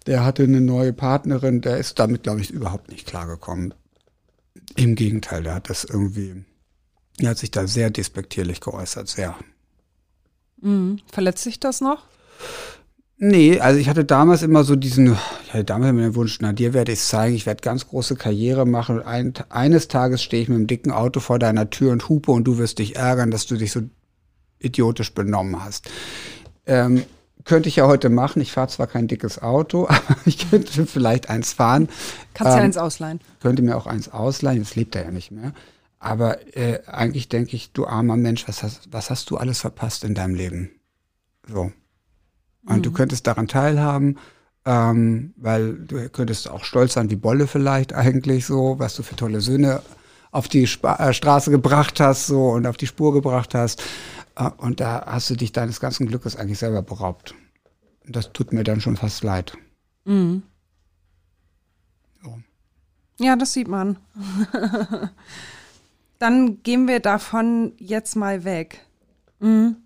[0.07, 3.75] der hatte eine neue Partnerin, der ist damit, glaube ich, überhaupt nicht klargekommen.
[4.77, 6.45] Im Gegenteil, der hat das irgendwie,
[7.19, 9.37] er hat sich da sehr despektierlich geäußert, sehr.
[10.61, 11.01] Mhm.
[11.11, 12.07] Verletzt sich das noch?
[13.23, 16.55] Nee, also ich hatte damals immer so diesen, ich hatte damals immer den Wunsch, na
[16.55, 20.23] dir werde ich es zeigen, ich werde ganz große Karriere machen und ein, eines Tages
[20.23, 22.97] stehe ich mit einem dicken Auto vor deiner Tür und hupe und du wirst dich
[22.97, 23.83] ärgern, dass du dich so
[24.59, 25.91] idiotisch benommen hast.
[26.65, 27.03] Ähm,
[27.45, 28.43] könnte ich ja heute machen.
[28.43, 31.89] Ich fahre zwar kein dickes Auto, aber ich könnte vielleicht eins fahren.
[32.35, 33.21] Kannst ähm, ja eins ausleihen.
[33.41, 34.59] Könnte mir auch eins ausleihen.
[34.59, 35.53] Jetzt lebt er ja nicht mehr.
[35.99, 40.03] Aber äh, eigentlich denke ich, du armer Mensch, was hast, was hast du alles verpasst
[40.05, 40.71] in deinem Leben?
[41.47, 41.73] So.
[42.67, 42.83] Und mhm.
[42.83, 44.19] du könntest daran teilhaben,
[44.65, 49.17] ähm, weil du könntest auch stolz sein wie Bolle vielleicht eigentlich so, was du für
[49.17, 49.83] tolle Söhne
[50.31, 53.83] auf die Sp äh, Straße gebracht hast so und auf die Spur gebracht hast.
[54.41, 57.35] Äh, und da hast du dich deines ganzen Glückes eigentlich selber beraubt.
[58.07, 59.57] Das tut mir dann schon fast leid.
[60.05, 60.43] Mhm.
[62.23, 62.39] So.
[63.19, 63.99] Ja, das sieht man.
[66.19, 68.81] dann gehen wir davon jetzt mal weg.
[69.39, 69.77] Mhm.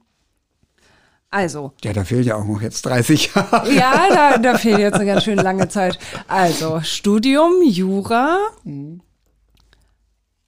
[1.30, 1.72] Also.
[1.82, 3.72] Ja, da fehlen ja auch noch jetzt 30 Jahre.
[3.72, 5.98] Ja, da, da fehlt jetzt eine ganz schön lange Zeit.
[6.28, 9.00] Also, Studium, Jura, mhm.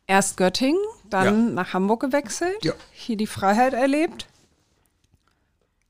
[0.06, 1.54] erst Göttingen, dann ja.
[1.54, 2.72] nach Hamburg gewechselt, ja.
[2.92, 4.26] hier die Freiheit erlebt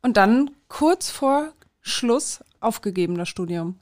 [0.02, 3.80] und dann kurz vor Schluss aufgegeben das Studium.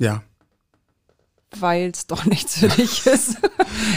[0.00, 0.22] Ja.
[1.58, 3.36] Weil es doch nichts für dich ist.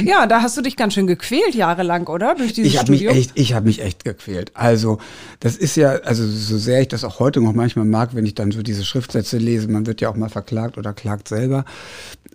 [0.03, 2.35] ja, da hast du dich ganz schön gequält jahrelang, oder?
[2.35, 3.15] Durch dieses ich hab Studium.
[3.15, 4.51] Mich echt, ich habe mich echt gequält.
[4.53, 4.99] Also,
[5.39, 8.35] das ist ja, also so sehr ich das auch heute noch manchmal mag, wenn ich
[8.35, 11.65] dann so diese Schriftsätze lese, man wird ja auch mal verklagt oder klagt selber.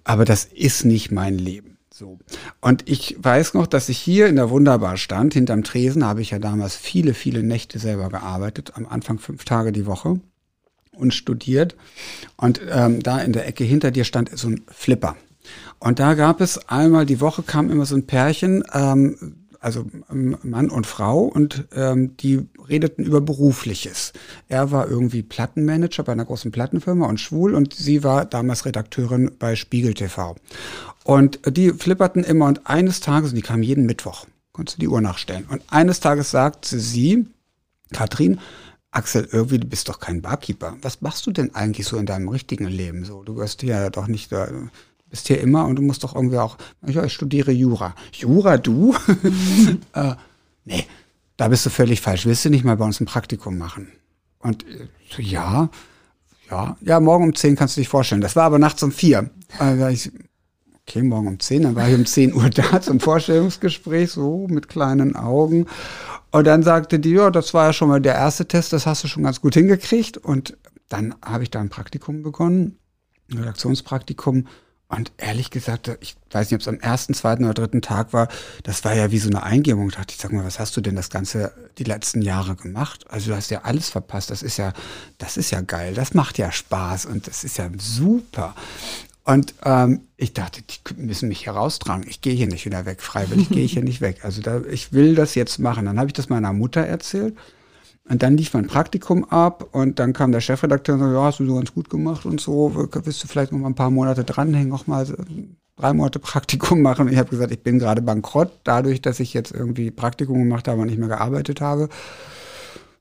[0.02, 1.73] Aber das ist nicht mein Leben.
[1.96, 2.18] So.
[2.60, 6.30] Und ich weiß noch, dass ich hier in der Wunderbar stand, hinterm Tresen, habe ich
[6.30, 10.18] ja damals viele, viele Nächte selber gearbeitet, am Anfang fünf Tage die Woche
[10.90, 11.76] und studiert.
[12.36, 15.14] Und ähm, da in der Ecke hinter dir stand so ein Flipper.
[15.78, 20.70] Und da gab es einmal die Woche kam immer so ein Pärchen, ähm, also Mann
[20.70, 24.12] und Frau, und ähm, die redeten über Berufliches.
[24.48, 29.30] Er war irgendwie Plattenmanager bei einer großen Plattenfirma und schwul und sie war damals Redakteurin
[29.38, 30.36] bei Spiegel TV.
[31.04, 34.88] Und die flipperten immer und eines Tages, und die kamen jeden Mittwoch, konntest du die
[34.88, 35.44] Uhr nachstellen.
[35.48, 37.26] Und eines Tages sagte sie,
[37.92, 38.40] Katrin,
[38.90, 40.76] Axel, irgendwie, du bist doch kein Barkeeper.
[40.80, 43.04] Was machst du denn eigentlich so in deinem richtigen Leben?
[43.04, 44.48] So, du wirst ja doch nicht, da
[45.10, 47.94] bist hier immer und du musst doch irgendwie auch, ja, ich studiere Jura.
[48.12, 48.94] Jura, du?
[49.92, 50.14] äh,
[50.64, 50.86] nee,
[51.36, 52.24] da bist du völlig falsch.
[52.24, 53.92] Willst du nicht mal bei uns ein Praktikum machen?
[54.38, 55.68] Und äh, so, ja,
[56.50, 58.20] ja, ja, morgen um zehn kannst du dich vorstellen.
[58.20, 59.28] Das war aber nachts um vier.
[59.58, 60.10] Also ich,
[60.86, 64.68] okay, morgen um zehn, dann war ich um zehn Uhr da zum Vorstellungsgespräch, so mit
[64.68, 65.66] kleinen Augen.
[66.30, 69.04] Und dann sagte die, ja, das war ja schon mal der erste Test, das hast
[69.04, 70.18] du schon ganz gut hingekriegt.
[70.18, 70.56] Und
[70.88, 72.78] dann habe ich da ein Praktikum begonnen,
[73.30, 74.46] ein Redaktionspraktikum.
[74.88, 78.28] Und ehrlich gesagt, ich weiß nicht, ob es am ersten, zweiten oder dritten Tag war,
[78.64, 79.88] das war ja wie so eine Eingebung.
[79.88, 83.04] Ich dachte, ich sag mal, was hast du denn das Ganze die letzten Jahre gemacht?
[83.08, 84.30] Also du hast ja alles verpasst.
[84.30, 84.72] Das ist ja,
[85.18, 85.94] das ist ja geil.
[85.94, 88.54] Das macht ja Spaß und das ist ja super.
[89.24, 92.06] Und ähm, ich dachte, die müssen mich heraustragen.
[92.06, 93.00] Ich gehe hier nicht wieder weg.
[93.00, 94.18] Freiwillig gehe ich hier nicht weg.
[94.22, 95.86] Also da, ich will das jetzt machen.
[95.86, 97.34] Dann habe ich das meiner Mutter erzählt.
[98.06, 101.40] Und dann lief mein Praktikum ab und dann kam der Chefredakteur und sagte, ja, hast
[101.40, 104.24] du so ganz gut gemacht und so, willst du vielleicht noch mal ein paar Monate
[104.24, 105.06] dranhängen, noch mal
[105.76, 107.06] drei Monate Praktikum machen.
[107.06, 110.68] Und ich habe gesagt, ich bin gerade bankrott, dadurch, dass ich jetzt irgendwie Praktikum gemacht
[110.68, 111.88] habe und nicht mehr gearbeitet habe.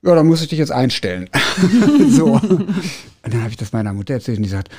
[0.03, 1.29] Ja, dann muss ich dich jetzt einstellen.
[2.09, 2.33] so.
[2.35, 2.73] Und
[3.21, 4.69] dann habe ich das meiner Mutter erzählt und die sagt,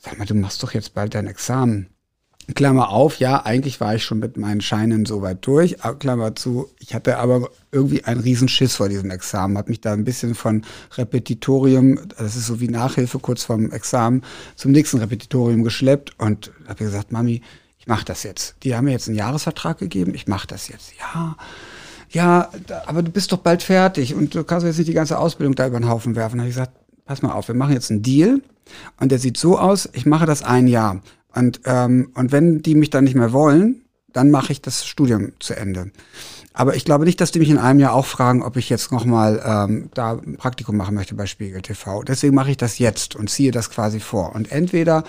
[0.00, 1.88] sag mal, du machst doch jetzt bald dein Examen.
[2.54, 5.76] Klammer auf, ja, eigentlich war ich schon mit meinen Scheinen soweit durch.
[5.98, 10.04] Klammer zu, ich hatte aber irgendwie einen Riesenschiss vor diesem Examen, habe mich da ein
[10.04, 10.64] bisschen von
[10.96, 14.22] Repetitorium, das ist so wie Nachhilfe kurz vorm Examen,
[14.56, 17.42] zum nächsten Repetitorium geschleppt und habe gesagt, Mami,
[17.78, 18.56] ich mache das jetzt.
[18.62, 20.92] Die haben mir jetzt einen Jahresvertrag gegeben, ich mache das jetzt.
[20.98, 21.36] Ja,
[22.10, 22.50] ja,
[22.86, 25.66] aber du bist doch bald fertig und du kannst jetzt nicht die ganze Ausbildung da
[25.66, 26.38] über den Haufen werfen.
[26.38, 26.72] Da habe ich gesagt,
[27.08, 28.42] pass mal auf, wir machen jetzt einen Deal
[29.00, 31.00] und der sieht so aus, ich mache das ein Jahr.
[31.34, 35.32] Und, ähm, und wenn die mich dann nicht mehr wollen, dann mache ich das Studium
[35.40, 35.90] zu Ende.
[36.52, 38.92] Aber ich glaube nicht, dass die mich in einem Jahr auch fragen, ob ich jetzt
[38.92, 42.02] nochmal ähm, da ein Praktikum machen möchte bei Spiegel TV.
[42.02, 44.34] Deswegen mache ich das jetzt und ziehe das quasi vor.
[44.34, 45.04] Und entweder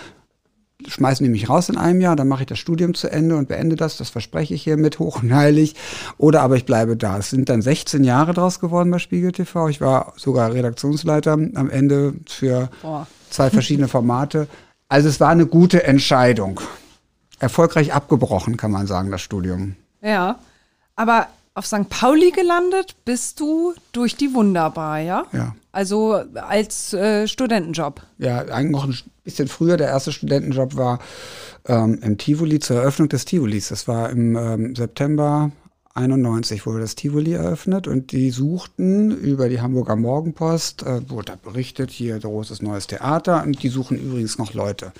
[0.88, 3.48] schmeißen die mich raus in einem Jahr, dann mache ich das Studium zu Ende und
[3.48, 5.76] beende das, das verspreche ich hiermit hoch und heilig.
[6.18, 7.18] Oder aber ich bleibe da.
[7.18, 9.70] Es sind dann 16 Jahre draus geworden bei Spiegel TV.
[9.70, 13.08] Ich war sogar Redaktionsleiter am Ende für Boah.
[13.30, 14.48] zwei verschiedene Formate.
[14.88, 16.60] Also es war eine gute Entscheidung.
[17.40, 19.76] Erfolgreich abgebrochen, kann man sagen, das Studium.
[20.02, 20.40] Ja,
[20.96, 21.90] aber auf St.
[21.90, 25.26] Pauli gelandet bist du durch die Wunderbar, ja?
[25.34, 25.56] Ja.
[25.72, 28.02] Also als äh, Studentenjob.
[28.18, 29.78] Ja, eigentlich noch ein bisschen früher.
[29.78, 31.00] Der erste Studentenjob war
[31.68, 33.70] ähm, im Tivoli zur Eröffnung des Tivolis.
[33.70, 35.52] Das war im ähm, September
[36.00, 41.36] 91 wurde das Tivoli eröffnet und die suchten über die Hamburger Morgenpost, äh, wurde da
[41.36, 44.94] berichtet, hier großes neues Theater und die suchen übrigens noch Leute.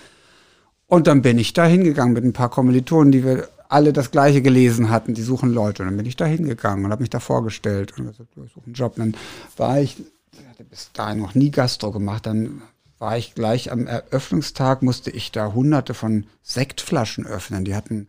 [0.88, 4.42] Und dann bin ich da hingegangen mit ein paar Kommilitonen, die wir alle das gleiche
[4.42, 5.84] gelesen hatten, die suchen Leute.
[5.84, 8.66] Und dann bin ich da hingegangen und habe mich da vorgestellt und gesagt, ich suche
[8.66, 8.98] einen Job.
[8.98, 9.22] Und dann
[9.56, 9.98] war ich,
[10.34, 12.62] ich hatte bis dahin noch nie Gastro gemacht, dann
[12.98, 17.64] war ich gleich am Eröffnungstag, musste ich da hunderte von Sektflaschen öffnen.
[17.64, 18.08] Die hatten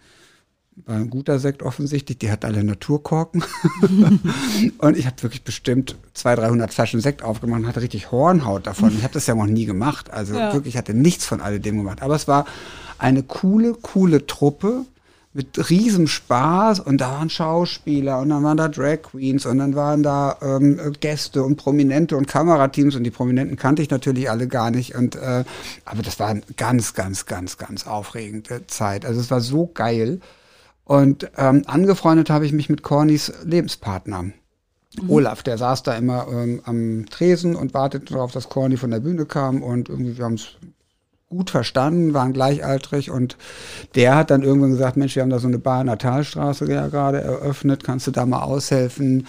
[0.87, 3.45] war ein guter Sekt offensichtlich, die hat alle Naturkorken.
[4.79, 8.97] und ich habe wirklich bestimmt 200, 300 Flaschen Sekt aufgemacht und hatte richtig Hornhaut davon.
[8.97, 10.11] Ich habe das ja noch nie gemacht.
[10.11, 10.55] Also ja.
[10.55, 12.03] wirklich, hatte nichts von alledem gemacht.
[12.03, 12.47] Aber es war
[12.99, 14.87] eine coole, coole Truppe
[15.33, 19.77] mit riesem Spaß und da waren Schauspieler und dann waren da Drag Queens und dann
[19.77, 24.49] waren da ähm, Gäste und Prominente und Kamerateams und die Prominenten kannte ich natürlich alle
[24.49, 25.45] gar nicht und äh,
[25.85, 29.05] aber das war eine ganz, ganz, ganz, ganz aufregende Zeit.
[29.05, 30.21] Also es war so geil
[30.85, 34.23] und ähm, angefreundet habe ich mich mit Cornys Lebenspartner.
[34.23, 34.33] Mhm.
[35.09, 38.99] Olaf, der saß da immer ähm, am Tresen und wartete darauf, dass Corny von der
[38.99, 40.57] Bühne kam und irgendwie wir haben es
[41.31, 43.37] gut verstanden, waren gleichaltrig und
[43.95, 46.71] der hat dann irgendwann gesagt, Mensch, wir haben da so eine Bar in der Talstraße
[46.71, 49.27] ja gerade eröffnet, kannst du da mal aushelfen?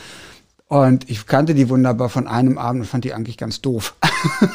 [0.68, 3.94] Und ich kannte die wunderbar von einem Abend und fand die eigentlich ganz doof.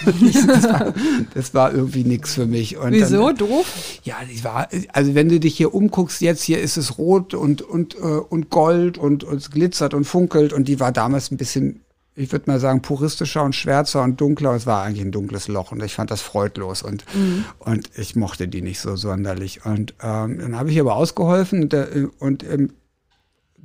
[0.06, 0.94] das, war,
[1.34, 2.78] das, war, irgendwie nichts für mich.
[2.78, 3.66] Und Wieso dann, doof?
[4.02, 7.60] Ja, die war, also wenn du dich hier umguckst, jetzt hier ist es rot und,
[7.60, 11.36] und, äh, und Gold und, und es glitzert und funkelt und die war damals ein
[11.36, 11.82] bisschen,
[12.16, 14.54] ich würde mal sagen, puristischer und schwärzer und dunkler.
[14.54, 17.44] Es war eigentlich ein dunkles Loch und ich fand das freudlos und, mhm.
[17.58, 19.66] und ich mochte die nicht so sonderlich.
[19.66, 22.72] Und ähm, dann habe ich aber ausgeholfen und, äh, und ähm,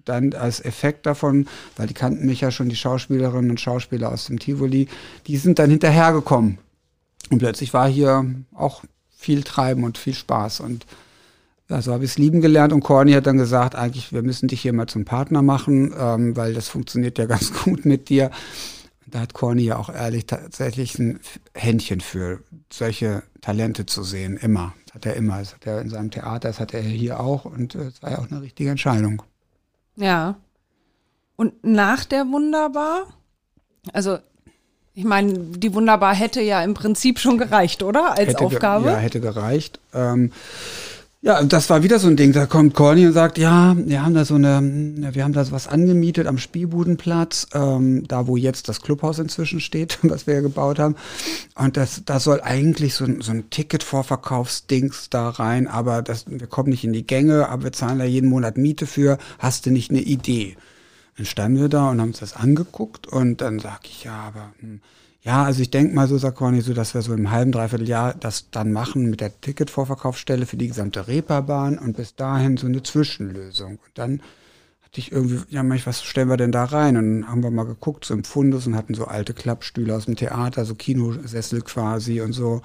[0.03, 4.25] dann als Effekt davon, weil die kannten mich ja schon, die Schauspielerinnen und Schauspieler aus
[4.25, 4.89] dem Tivoli,
[5.27, 6.57] die sind dann hinterhergekommen.
[7.29, 8.83] Und plötzlich war hier auch
[9.15, 10.59] viel Treiben und viel Spaß.
[10.59, 10.85] Und
[11.71, 12.73] ja, so habe ich es lieben gelernt.
[12.73, 16.35] Und Corny hat dann gesagt, eigentlich, wir müssen dich hier mal zum Partner machen, ähm,
[16.35, 18.29] weil das funktioniert ja ganz gut mit dir.
[19.07, 21.19] Da hat Corny ja auch ehrlich tatsächlich ein
[21.53, 22.39] Händchen für
[22.71, 24.73] solche Talente zu sehen, immer.
[24.85, 25.39] Das hat er immer.
[25.39, 27.45] Das hat er in seinem Theater, das hat er hier auch.
[27.45, 29.23] Und es äh, war ja auch eine richtige Entscheidung.
[29.95, 30.35] Ja.
[31.37, 33.07] Und nach der Wunderbar?
[33.93, 34.19] Also,
[34.93, 38.17] ich meine, die Wunderbar hätte ja im Prinzip schon gereicht, oder?
[38.17, 38.87] Als hätte Aufgabe?
[38.87, 39.79] ja, hätte gereicht.
[39.93, 40.31] Ähm,
[41.23, 42.33] ja, das war wieder so ein Ding.
[42.33, 45.67] Da kommt Corny und sagt, ja, wir haben da so eine, wir haben da was
[45.67, 50.95] angemietet am Spielbudenplatz, ähm, da wo jetzt das Clubhaus inzwischen steht, was wir gebaut haben.
[51.53, 56.47] Und das, da soll eigentlich so, ein so ein Ticket-Vorverkaufsdings da rein, aber das, wir
[56.47, 59.19] kommen nicht in die Gänge, aber wir zahlen da jeden Monat Miete für.
[59.37, 60.57] Hast du nicht eine Idee?
[61.17, 64.53] Dann standen wir da und haben uns das angeguckt und dann sag ich, ja, aber
[64.59, 64.81] hm,
[65.23, 67.87] ja, also ich denke mal so, sagt Corny, so, dass wir so im halben, dreiviertel
[67.87, 72.65] Jahr das dann machen mit der Ticketvorverkaufsstelle für die gesamte Reeperbahn und bis dahin so
[72.65, 73.73] eine Zwischenlösung.
[73.73, 74.21] Und dann
[74.83, 76.97] hatte ich irgendwie, ja, manch, was stellen wir denn da rein?
[76.97, 80.05] Und dann haben wir mal geguckt, so im Fundus und hatten so alte Klappstühle aus
[80.05, 82.61] dem Theater, so Kinosessel quasi und so.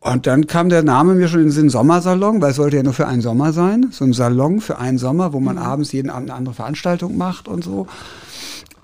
[0.00, 2.82] Und dann kam der Name mir schon in den Sinn Sommersalon, weil es sollte ja
[2.82, 3.86] nur für einen Sommer sein.
[3.92, 5.62] So ein Salon für einen Sommer, wo man mhm.
[5.62, 7.86] abends jeden Abend eine andere Veranstaltung macht und so.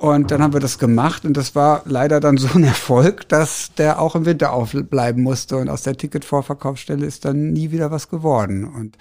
[0.02, 3.72] Und dann haben wir das gemacht und das war leider dann so ein Erfolg, dass
[3.76, 8.08] der auch im Winter aufbleiben musste und aus der Ticketvorverkaufsstelle ist dann nie wieder was
[8.08, 8.64] geworden.
[8.64, 8.98] Und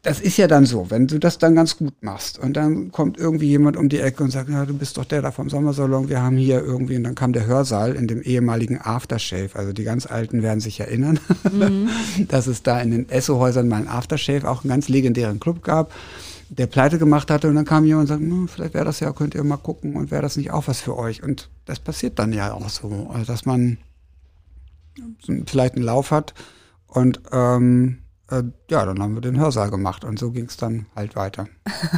[0.00, 3.18] das ist ja dann so, wenn du das dann ganz gut machst und dann kommt
[3.18, 6.08] irgendwie jemand um die Ecke und sagt, ja, du bist doch der da vom Sommersalon,
[6.08, 9.84] wir haben hier irgendwie, und dann kam der Hörsaal in dem ehemaligen Aftershave, also die
[9.84, 11.20] ganz Alten werden sich erinnern,
[11.52, 11.90] mhm.
[12.28, 15.92] dass es da in den Esso-Häusern mal ein Aftershave, auch einen ganz legendären Club gab
[16.48, 17.48] der pleite gemacht hatte.
[17.48, 19.96] Und dann kam jemand und sagte, hm, vielleicht wäre das ja, könnt ihr mal gucken
[19.96, 21.22] und wäre das nicht auch was für euch.
[21.22, 23.78] Und das passiert dann ja auch so, also dass man
[25.46, 26.34] vielleicht einen Lauf hat
[26.86, 27.98] und ähm,
[28.30, 31.46] äh, ja, dann haben wir den Hörsaal gemacht und so ging es dann halt weiter.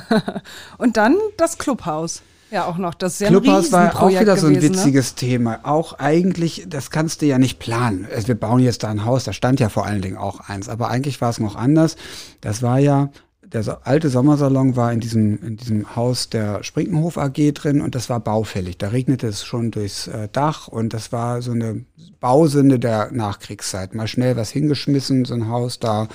[0.78, 2.22] und dann das Clubhaus.
[2.51, 2.94] Ja, auch noch.
[2.94, 4.62] Das ist ja Clubhaus war auch wieder so ein ne?
[4.62, 5.16] witziges ne?
[5.16, 5.61] Thema.
[5.64, 8.09] Auch eigentlich, das kannst du ja nicht planen.
[8.12, 10.68] Also wir bauen jetzt da ein Haus, da stand ja vor allen Dingen auch eins.
[10.68, 11.96] Aber eigentlich war es noch anders.
[12.40, 13.11] Das war ja
[13.53, 18.11] der alte Sommersalon war in diesem, in diesem Haus der Sprinkenhof AG drin und das
[18.11, 18.78] war baufällig.
[18.78, 21.84] Da regnete es schon durchs äh, Dach und das war so eine
[22.20, 23.94] Bausünde der Nachkriegszeit.
[23.94, 26.09] Mal schnell was hingeschmissen, so ein Haus da.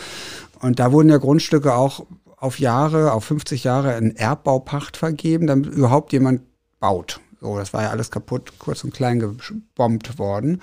[0.60, 2.06] Und da wurden ja Grundstücke auch
[2.38, 6.42] auf Jahre, auf 50 Jahre in Erbbaupacht vergeben, damit überhaupt jemand
[6.80, 7.20] baut.
[7.40, 10.62] So, das war ja alles kaputt, kurz und klein gebombt worden.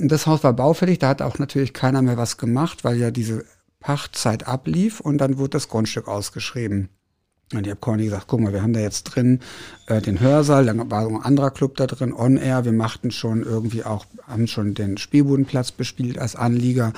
[0.00, 3.10] Und das Haus war baufällig, da hat auch natürlich keiner mehr was gemacht, weil ja
[3.10, 3.44] diese
[3.82, 6.88] Pachtzeit ablief und dann wurde das Grundstück ausgeschrieben.
[7.52, 9.40] Und ich habe Conny gesagt, guck mal, wir haben da jetzt drin
[9.86, 13.42] äh, den Hörsaal, dann war ein anderer Club da drin, On Air, wir machten schon
[13.42, 16.92] irgendwie auch, haben schon den Spielbodenplatz bespielt als Anlieger.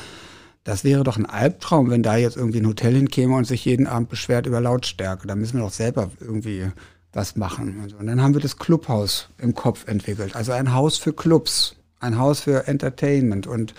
[0.62, 3.86] Das wäre doch ein Albtraum, wenn da jetzt irgendwie ein Hotel hinkäme und sich jeden
[3.86, 5.26] Abend beschwert über Lautstärke.
[5.26, 6.68] Da müssen wir doch selber irgendwie
[7.12, 7.92] was machen.
[7.98, 10.34] Und dann haben wir das Clubhaus im Kopf entwickelt.
[10.36, 13.74] Also ein Haus für Clubs, ein Haus für Entertainment und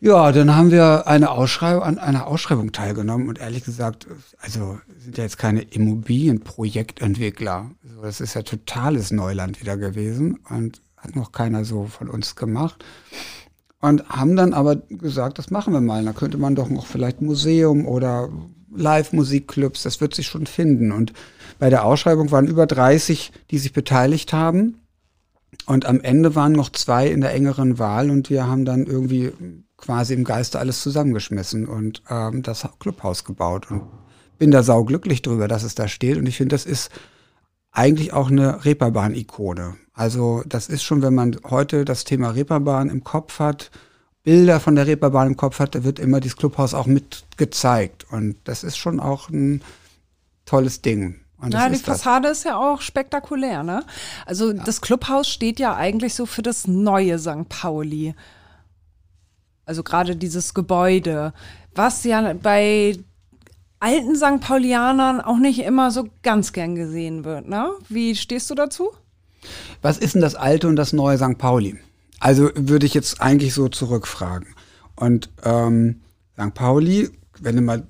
[0.00, 4.06] ja, dann haben wir eine Ausschreibung, an einer Ausschreibung teilgenommen und ehrlich gesagt,
[4.40, 7.70] also sind ja jetzt keine Immobilienprojektentwickler.
[7.82, 12.36] Also das ist ja totales Neuland wieder gewesen und hat noch keiner so von uns
[12.36, 12.84] gemacht.
[13.80, 16.04] Und haben dann aber gesagt, das machen wir mal.
[16.04, 18.28] Da könnte man doch noch vielleicht Museum oder
[18.74, 20.92] Live-Musikclubs, das wird sich schon finden.
[20.92, 21.12] Und
[21.58, 24.80] bei der Ausschreibung waren über 30, die sich beteiligt haben.
[25.66, 29.32] Und am Ende waren noch zwei in der engeren Wahl und wir haben dann irgendwie
[29.76, 33.82] quasi im Geiste alles zusammengeschmissen und ähm, das Clubhaus gebaut und
[34.38, 36.90] bin da sauglücklich drüber, dass es da steht und ich finde, das ist
[37.72, 39.76] eigentlich auch eine Reeperbahn-Ikone.
[39.92, 43.70] Also das ist schon, wenn man heute das Thema Reeperbahn im Kopf hat,
[44.22, 48.06] Bilder von der Reeperbahn im Kopf hat, da wird immer dieses Clubhaus auch mit gezeigt
[48.10, 49.62] und das ist schon auch ein
[50.44, 51.20] tolles Ding.
[51.48, 52.38] Ja, die Fassade das.
[52.38, 53.84] ist ja auch spektakulär, ne?
[54.24, 54.62] Also ja.
[54.64, 57.48] das Clubhaus steht ja eigentlich so für das neue St.
[57.48, 58.14] Pauli.
[59.64, 61.32] Also gerade dieses Gebäude,
[61.74, 62.98] was ja bei
[63.80, 64.40] alten St.
[64.40, 67.48] Paulianern auch nicht immer so ganz gern gesehen wird.
[67.48, 67.70] Ne?
[67.88, 68.90] Wie stehst du dazu?
[69.82, 71.38] Was ist denn das alte und das neue St.
[71.38, 71.78] Pauli?
[72.18, 74.48] Also würde ich jetzt eigentlich so zurückfragen.
[74.94, 76.00] Und ähm,
[76.38, 76.54] St.
[76.54, 77.10] Pauli,
[77.40, 77.84] wenn du mal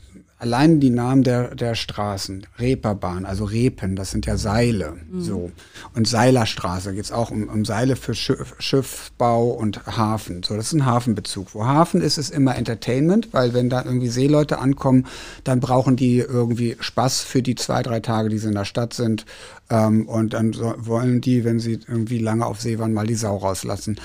[0.46, 5.20] allein die Namen der, der Straßen, Reeperbahn, also Repen, das sind ja Seile, mhm.
[5.20, 5.50] so.
[5.94, 10.42] Und Seilerstraße geht es auch um, um Seile für Schiff, Schiffbau und Hafen.
[10.44, 11.54] So, das ist ein Hafenbezug.
[11.54, 15.06] Wo Hafen ist, ist immer Entertainment, weil wenn da irgendwie Seeleute ankommen,
[15.42, 18.94] dann brauchen die irgendwie Spaß für die zwei, drei Tage, die sie in der Stadt
[18.94, 19.26] sind.
[19.68, 23.14] Ähm, und dann so, wollen die, wenn sie irgendwie lange auf See waren, mal die
[23.14, 23.98] Sau rauslassen.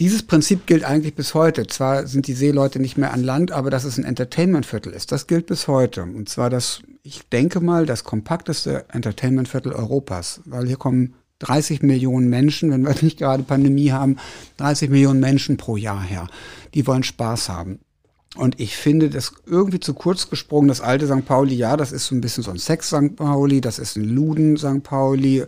[0.00, 1.66] Dieses Prinzip gilt eigentlich bis heute.
[1.66, 5.26] Zwar sind die Seeleute nicht mehr an Land, aber dass es ein Entertainmentviertel ist, das
[5.26, 6.04] gilt bis heute.
[6.04, 12.30] Und zwar das, ich denke mal, das kompakteste Entertainmentviertel Europas, weil hier kommen 30 Millionen
[12.30, 14.16] Menschen, wenn wir nicht gerade Pandemie haben,
[14.56, 16.28] 30 Millionen Menschen pro Jahr her.
[16.72, 17.80] Die wollen Spaß haben.
[18.36, 21.26] Und ich finde das irgendwie zu kurz gesprungen, das alte St.
[21.26, 23.16] Pauli, ja, das ist so ein bisschen so ein Sex-St.
[23.16, 24.82] Pauli, das ist ein Luden-St.
[24.82, 25.44] Pauli.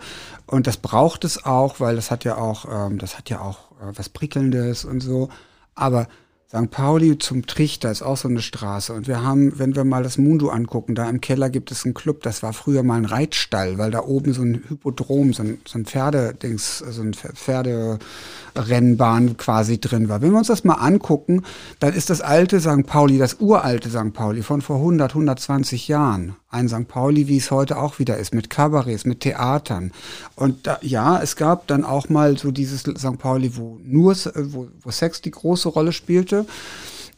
[0.47, 3.72] Und das braucht es auch, weil das hat ja auch, ähm, das hat ja auch
[3.95, 5.29] was Prickelndes und so.
[5.75, 6.09] Aber
[6.55, 6.71] St.
[6.71, 8.93] Pauli zum Trichter ist auch so eine Straße.
[8.93, 11.95] Und wir haben, wenn wir mal das Mundo angucken, da im Keller gibt es einen
[11.95, 15.63] Club, das war früher mal ein Reitstall, weil da oben so ein Hypodrom, so ein,
[15.67, 20.21] so ein Pferdedings, so ein Pferderennbahn quasi drin war.
[20.21, 21.43] Wenn wir uns das mal angucken,
[21.81, 22.87] dann ist das alte St.
[22.87, 24.13] Pauli, das uralte St.
[24.13, 26.87] Pauli von vor 100, 120 Jahren ein St.
[26.87, 29.91] Pauli, wie es heute auch wieder ist, mit Kabarets, mit Theatern.
[30.37, 33.19] Und da, ja, es gab dann auch mal so dieses St.
[33.19, 36.47] Pauli, wo nur, wo, wo Sex die große Rolle spielte.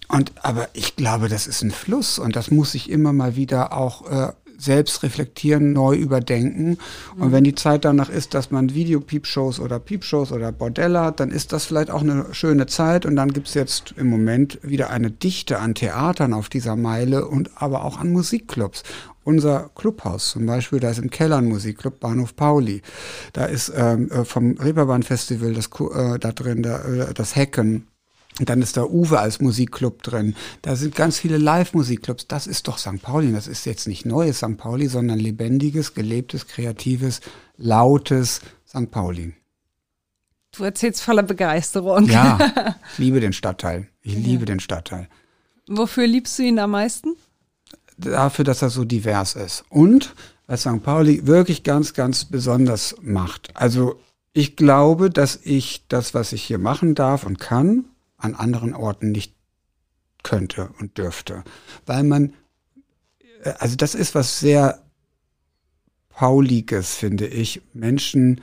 [0.08, 3.72] Und aber ich glaube, das ist ein Fluss und das muss sich immer mal wieder
[3.72, 4.32] auch äh,
[4.64, 6.78] selbst reflektieren, neu überdenken.
[7.16, 11.30] Und wenn die Zeit danach ist, dass man Videopiepshows oder Piepshows oder Bordelle hat, dann
[11.30, 13.06] ist das vielleicht auch eine schöne Zeit.
[13.06, 17.50] Und dann gibt's jetzt im Moment wieder eine Dichte an Theatern auf dieser Meile und
[17.56, 18.82] aber auch an Musikclubs.
[19.24, 22.82] Unser Clubhaus zum Beispiel, da ist im Keller ein Musikclub, Bahnhof Pauli.
[23.32, 27.86] Da ist ähm, äh, vom Reeperbahn Festival das, äh, da drin, da, äh, das Hecken.
[28.40, 30.34] Und dann ist da Uwe als Musikclub drin.
[30.62, 32.26] Da sind ganz viele Live-Musikclubs.
[32.26, 33.00] Das ist doch St.
[33.00, 33.32] Pauli.
[33.32, 34.56] Das ist jetzt nicht neues St.
[34.56, 37.20] Pauli, sondern lebendiges, gelebtes, kreatives,
[37.56, 38.90] lautes St.
[38.90, 39.34] Pauli.
[40.56, 42.06] Du erzählst voller Begeisterung.
[42.06, 43.88] Ja, ich liebe den Stadtteil.
[44.02, 45.08] Ich liebe den Stadtteil.
[45.68, 47.16] Wofür liebst du ihn am meisten?
[47.96, 49.64] Dafür, dass er so divers ist.
[49.68, 50.14] Und
[50.46, 50.82] was St.
[50.82, 53.50] Pauli wirklich ganz, ganz besonders macht.
[53.54, 54.00] Also
[54.32, 57.84] ich glaube, dass ich das, was ich hier machen darf und kann,
[58.24, 59.34] an anderen Orten nicht
[60.22, 61.44] könnte und dürfte.
[61.86, 62.34] Weil man,
[63.42, 64.82] äh, also das ist was sehr
[66.08, 68.40] Pauliges, finde ich, Menschen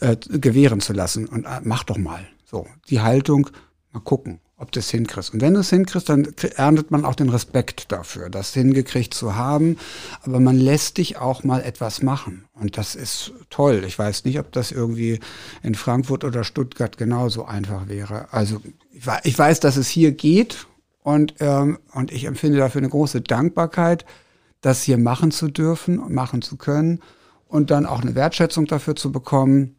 [0.00, 1.26] äh, gewähren zu lassen.
[1.26, 2.26] Und äh, mach doch mal.
[2.44, 3.50] So, die Haltung,
[3.92, 5.34] mal gucken, ob du es hinkriegst.
[5.34, 9.34] Und wenn du es hinkriegst, dann erntet man auch den Respekt dafür, das hingekriegt zu
[9.34, 9.78] haben.
[10.22, 12.44] Aber man lässt dich auch mal etwas machen.
[12.54, 13.82] Und das ist toll.
[13.86, 15.18] Ich weiß nicht, ob das irgendwie
[15.62, 18.32] in Frankfurt oder Stuttgart genauso einfach wäre.
[18.32, 18.60] Also
[19.24, 20.66] ich weiß, dass es hier geht.
[21.02, 24.06] Und, ähm, und ich empfinde dafür eine große Dankbarkeit,
[24.62, 27.00] das hier machen zu dürfen und machen zu können
[27.46, 29.76] und dann auch eine Wertschätzung dafür zu bekommen.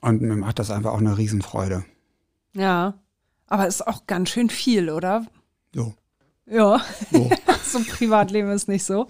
[0.00, 1.84] Und mir macht das einfach auch eine Riesenfreude.
[2.54, 2.94] Ja.
[3.48, 5.26] Aber ist auch ganz schön viel, oder?
[5.74, 5.94] So.
[6.46, 6.80] Ja.
[7.10, 7.30] so.
[7.64, 9.08] so Privatleben ist nicht so.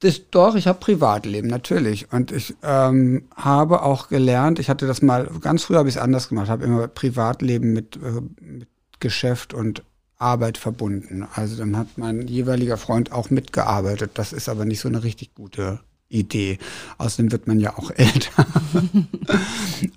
[0.00, 2.12] Das, doch, ich habe Privatleben, natürlich.
[2.12, 6.00] Und ich ähm, habe auch gelernt, ich hatte das mal, ganz früher habe ich es
[6.02, 8.68] anders gemacht, habe immer Privatleben mit, äh, mit
[9.00, 9.82] Geschäft und
[10.16, 11.26] Arbeit verbunden.
[11.34, 14.12] Also dann hat mein jeweiliger Freund auch mitgearbeitet.
[14.14, 16.58] Das ist aber nicht so eine richtig gute Idee.
[16.98, 18.46] Außerdem wird man ja auch älter.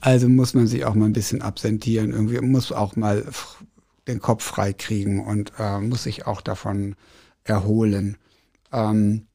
[0.01, 2.11] also muss man sich auch mal ein bisschen absentieren.
[2.11, 3.25] Irgendwie muss auch mal
[4.07, 6.95] den Kopf frei kriegen und äh, muss sich auch davon
[7.43, 8.17] erholen.
[8.71, 9.27] Ähm,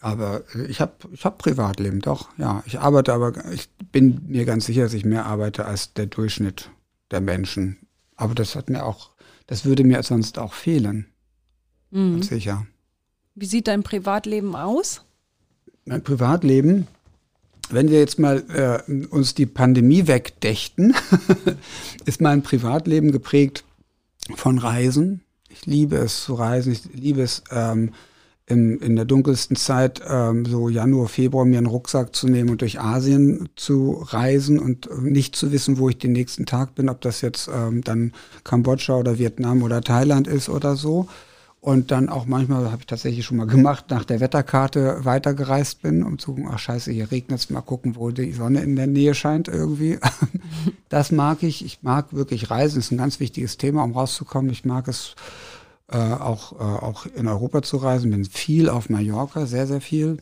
[0.00, 2.62] aber ich habe ich hab Privatleben, doch, ja.
[2.66, 6.70] Ich arbeite aber, ich bin mir ganz sicher, dass ich mehr arbeite als der Durchschnitt
[7.10, 7.78] der Menschen.
[8.16, 9.10] Aber das hat mir auch,
[9.46, 11.06] das würde mir sonst auch fehlen.
[11.92, 12.66] Ganz sicher.
[13.34, 15.05] Wie sieht dein Privatleben aus?
[15.88, 16.88] Mein Privatleben,
[17.70, 18.42] wenn wir jetzt mal
[18.88, 20.94] äh, uns die Pandemie wegdächten,
[22.04, 23.62] ist mein Privatleben geprägt
[24.34, 25.20] von Reisen.
[25.48, 26.72] Ich liebe es zu reisen.
[26.72, 27.92] Ich liebe es ähm,
[28.46, 32.62] in, in der dunkelsten Zeit, ähm, so Januar, Februar, mir einen Rucksack zu nehmen und
[32.62, 36.88] durch Asien zu reisen und äh, nicht zu wissen, wo ich den nächsten Tag bin,
[36.88, 38.12] ob das jetzt ähm, dann
[38.42, 41.06] Kambodscha oder Vietnam oder Thailand ist oder so.
[41.66, 46.04] Und dann auch manchmal, habe ich tatsächlich schon mal gemacht, nach der Wetterkarte weitergereist bin,
[46.04, 48.86] um zu gucken, ach scheiße, hier regnet es, mal gucken, wo die Sonne in der
[48.86, 49.98] Nähe scheint irgendwie.
[50.88, 51.64] Das mag ich.
[51.64, 54.52] Ich mag wirklich Reisen, ist ein ganz wichtiges Thema, um rauszukommen.
[54.52, 55.16] Ich mag es
[55.90, 60.18] äh, auch, äh, auch in Europa zu reisen, bin viel auf Mallorca, sehr, sehr viel.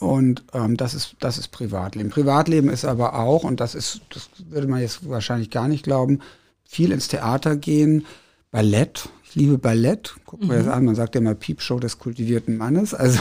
[0.00, 2.10] Und ähm, das ist das ist Privatleben.
[2.10, 6.18] Privatleben ist aber auch, und das ist, das würde man jetzt wahrscheinlich gar nicht glauben,
[6.64, 8.04] viel ins Theater gehen,
[8.50, 9.08] Ballett.
[9.34, 10.14] Ich liebe Ballett.
[10.26, 10.84] Gucken wir das an.
[10.84, 12.94] Man sagt ja immer Piepshow des kultivierten Mannes.
[12.94, 13.20] Also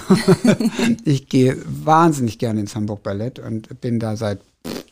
[1.06, 4.40] ich gehe wahnsinnig gerne ins Hamburg Ballett und bin da seit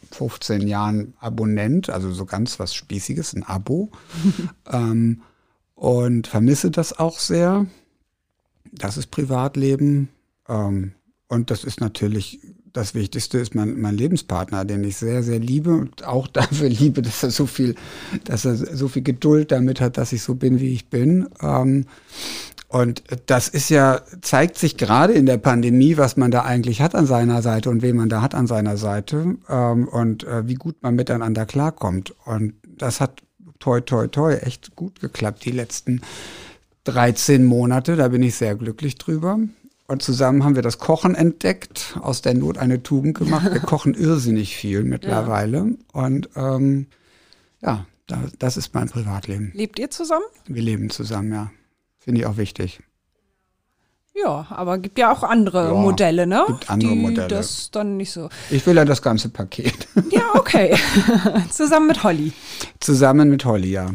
[0.10, 3.92] 15 Jahren Abonnent, also so ganz was Spießiges, ein Abo.
[4.72, 5.22] ähm,
[5.76, 7.68] und vermisse das auch sehr.
[8.72, 10.10] Das ist Privatleben.
[10.50, 10.94] Ähm,
[11.28, 12.40] und das ist natürlich
[12.74, 17.02] das Wichtigste ist mein, mein Lebenspartner, den ich sehr, sehr liebe und auch dafür liebe,
[17.02, 17.76] dass er so viel,
[18.24, 21.28] dass er so viel Geduld damit hat, dass ich so bin, wie ich bin.
[21.42, 21.86] Ähm,
[22.68, 26.96] und das ist ja, zeigt sich gerade in der Pandemie, was man da eigentlich hat
[26.96, 30.54] an seiner Seite und wen man da hat an seiner Seite ähm, und äh, wie
[30.54, 32.16] gut man miteinander klarkommt.
[32.24, 33.24] Und das hat
[33.60, 36.02] toi, toi, toi echt gut geklappt, die letzten
[36.86, 37.98] 13 Monate.
[37.98, 39.40] Da bin ich sehr glücklich drüber.
[39.92, 43.52] Und zusammen haben wir das Kochen entdeckt, aus der Not eine Tugend gemacht.
[43.52, 45.76] Wir kochen irrsinnig viel mittlerweile.
[45.92, 46.88] Und ähm,
[47.62, 49.52] ja, da, das ist mein Privatleben.
[49.54, 50.24] Lebt ihr zusammen?
[50.48, 51.52] Wir leben zusammen, ja.
[52.00, 52.80] Finde ich auch wichtig.
[54.16, 56.46] Ja, aber gibt ja auch andere Ja, Modelle, ne?
[56.48, 57.28] gibt andere Die Modelle.
[57.28, 58.30] das dann nicht so.
[58.50, 59.90] Ich will ja das ganze Paket.
[60.10, 60.74] Ja, okay.
[61.52, 62.32] Zusammen mit Holly.
[62.80, 63.90] Zusammen mit Holly, ja.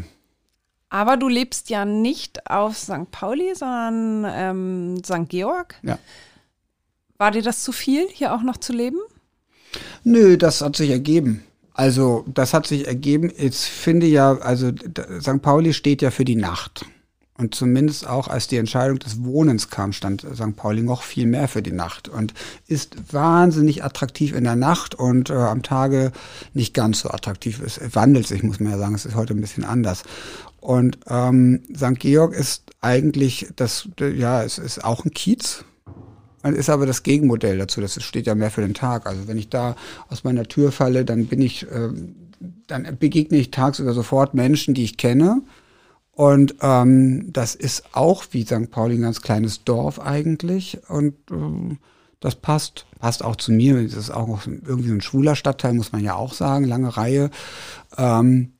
[0.96, 3.10] Aber du lebst ja nicht auf St.
[3.10, 5.28] Pauli, sondern ähm, St.
[5.28, 5.74] Georg.
[5.82, 5.98] ja.
[7.18, 8.96] War dir das zu viel, hier auch noch zu leben?
[10.04, 11.42] Nö, das hat sich ergeben.
[11.74, 13.30] Also, das hat sich ergeben.
[13.36, 14.70] Ich finde ja, also
[15.20, 15.42] St.
[15.42, 16.86] Pauli steht ja für die Nacht.
[17.38, 20.56] Und zumindest auch als die Entscheidung des Wohnens kam, stand St.
[20.56, 22.32] Pauli noch viel mehr für die Nacht und
[22.66, 26.12] ist wahnsinnig attraktiv in der Nacht und äh, am Tage
[26.54, 27.60] nicht ganz so attraktiv.
[27.60, 28.94] Es wandelt sich, muss man ja sagen.
[28.94, 30.02] Es ist heute ein bisschen anders.
[30.60, 31.98] Und ähm, St.
[31.98, 35.64] Georg ist eigentlich das, ja, es ist auch ein Kiez.
[36.42, 37.80] ist aber das Gegenmodell dazu.
[37.80, 39.06] Das steht ja mehr für den Tag.
[39.06, 39.76] Also wenn ich da
[40.08, 41.90] aus meiner Tür falle, dann bin ich, äh,
[42.66, 45.42] dann begegne ich tagsüber sofort Menschen, die ich kenne
[46.16, 48.70] und ähm, das ist auch wie St.
[48.70, 50.78] Pauli ein ganz kleines Dorf eigentlich.
[50.88, 51.78] Und ähm,
[52.20, 53.82] das passt, passt auch zu mir.
[53.84, 57.30] Das ist auch irgendwie so ein schwuler Stadtteil, muss man ja auch sagen, lange Reihe.
[57.98, 58.54] Ähm,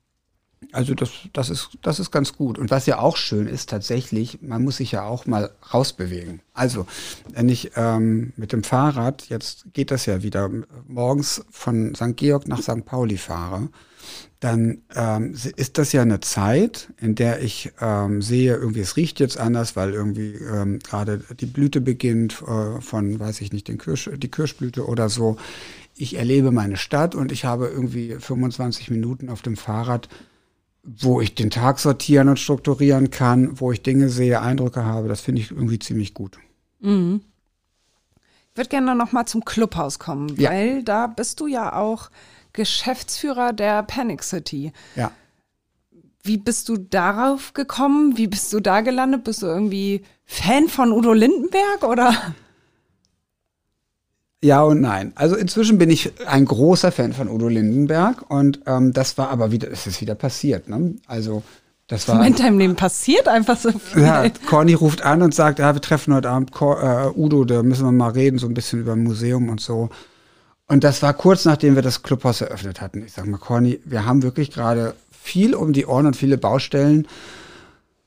[0.76, 2.58] also das, das, ist, das ist ganz gut.
[2.58, 6.42] Und was ja auch schön ist, tatsächlich, man muss sich ja auch mal rausbewegen.
[6.52, 6.86] Also,
[7.32, 10.50] wenn ich ähm, mit dem Fahrrad, jetzt geht das ja wieder,
[10.86, 12.16] morgens von St.
[12.16, 12.84] Georg nach St.
[12.84, 13.70] Pauli fahre,
[14.40, 19.18] dann ähm, ist das ja eine Zeit, in der ich ähm, sehe, irgendwie es riecht
[19.18, 23.78] jetzt anders, weil irgendwie ähm, gerade die Blüte beginnt äh, von, weiß ich nicht, den
[23.78, 25.38] Kirsch, die Kirschblüte oder so.
[25.94, 30.10] Ich erlebe meine Stadt und ich habe irgendwie 25 Minuten auf dem Fahrrad,
[30.86, 35.08] wo ich den Tag sortieren und strukturieren kann, wo ich Dinge sehe, Eindrücke habe.
[35.08, 36.38] Das finde ich irgendwie ziemlich gut.
[36.80, 37.20] Mhm.
[38.52, 40.50] Ich würde gerne noch mal zum Clubhaus kommen, ja.
[40.50, 42.10] weil da bist du ja auch
[42.52, 44.72] Geschäftsführer der Panic City.
[44.94, 45.10] Ja.
[46.22, 48.16] Wie bist du darauf gekommen?
[48.16, 49.24] Wie bist du da gelandet?
[49.24, 52.34] Bist du irgendwie Fan von Udo Lindenberg oder?
[54.46, 55.12] Ja und nein.
[55.16, 59.50] Also inzwischen bin ich ein großer Fan von Udo Lindenberg und ähm, das war aber
[59.50, 60.68] wieder, es ist wieder passiert.
[60.68, 60.94] Ne?
[61.08, 61.42] Also
[61.88, 62.24] das war.
[62.24, 64.02] In deinem Leben passiert einfach so viel.
[64.02, 67.64] Ja, Corny ruft an und sagt, ja, wir treffen heute Abend Cor äh, Udo, da
[67.64, 69.88] müssen wir mal reden, so ein bisschen über ein Museum und so.
[70.68, 73.04] Und das war kurz nachdem wir das Clubhaus eröffnet hatten.
[73.04, 77.08] Ich sage mal, Corny, wir haben wirklich gerade viel um die Ohren und viele Baustellen.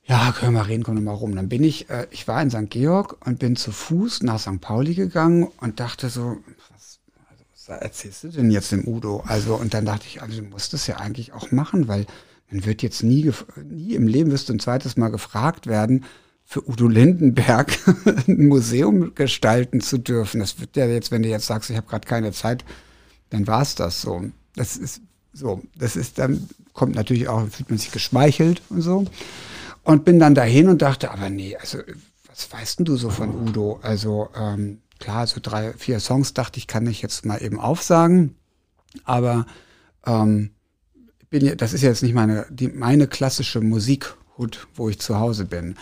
[0.10, 1.36] Ja, können wir reden, komm doch mal rum.
[1.36, 2.72] Dann bin ich, äh, ich war in St.
[2.72, 4.60] Georg und bin zu Fuß nach St.
[4.60, 6.38] Pauli gegangen und dachte so,
[6.72, 7.00] was,
[7.30, 9.22] also, was erzählst du denn jetzt dem Udo?
[9.28, 12.08] Also, und dann dachte ich, also, du musst es ja eigentlich auch machen, weil
[12.50, 13.32] man wird jetzt nie,
[13.64, 16.06] nie im Leben wirst du ein zweites Mal gefragt werden,
[16.44, 17.78] für Udo Lindenberg
[18.28, 20.40] ein Museum gestalten zu dürfen.
[20.40, 22.66] Das wird ja jetzt, wenn du jetzt sagst, ich habe gerade keine Zeit,
[23.30, 24.24] dann war es das so.
[24.56, 25.02] Das ist
[25.34, 29.06] so, das ist dann, kommt natürlich auch, fühlt man sich geschmeichelt und so.
[29.90, 31.80] Und bin dann dahin und dachte, aber nee, also
[32.28, 33.80] was weißt denn du so von Udo?
[33.82, 38.36] Also ähm, klar, so drei, vier Songs dachte ich, kann ich jetzt mal eben aufsagen.
[39.04, 39.48] Aber
[40.06, 40.52] ähm,
[41.32, 45.74] bin, das ist jetzt nicht meine, die, meine klassische Musikhut, wo ich zu Hause bin.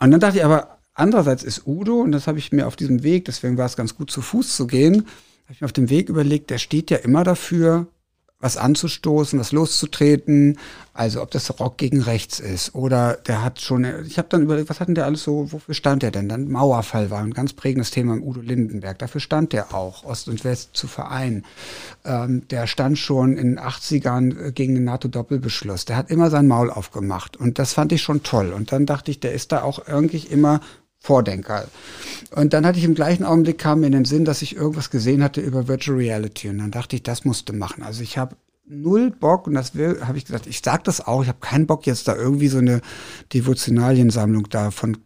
[0.00, 3.04] Und dann dachte ich aber, andererseits ist Udo, und das habe ich mir auf diesem
[3.04, 5.06] Weg, deswegen war es ganz gut zu Fuß zu gehen,
[5.44, 7.86] habe ich mir auf dem Weg überlegt, der steht ja immer dafür,
[8.40, 10.58] was anzustoßen, was loszutreten.
[10.92, 14.68] Also ob das Rock gegen rechts ist oder der hat schon, ich habe dann überlegt,
[14.68, 16.28] was hat denn der alles so, wofür stand der denn?
[16.28, 18.98] Dann Mauerfall war ein ganz prägendes Thema im Udo Lindenberg.
[18.98, 21.44] Dafür stand der auch, Ost und West zu vereinen.
[22.04, 25.84] Ähm, der stand schon in den 80ern äh, gegen den NATO-Doppelbeschluss.
[25.84, 28.52] Der hat immer sein Maul aufgemacht und das fand ich schon toll.
[28.52, 30.60] Und dann dachte ich, der ist da auch irgendwie immer
[31.00, 31.66] Vordenker.
[32.30, 34.90] Und dann hatte ich im gleichen Augenblick kam mir in den Sinn, dass ich irgendwas
[34.90, 36.48] gesehen hatte über Virtual Reality.
[36.50, 37.82] Und dann dachte ich, das musste machen.
[37.82, 38.36] Also ich habe
[38.66, 41.86] null Bock und das habe ich gesagt, ich sag das auch, ich habe keinen Bock
[41.86, 42.82] jetzt da irgendwie so eine
[43.32, 44.98] Devotionaliensammlung da von äh,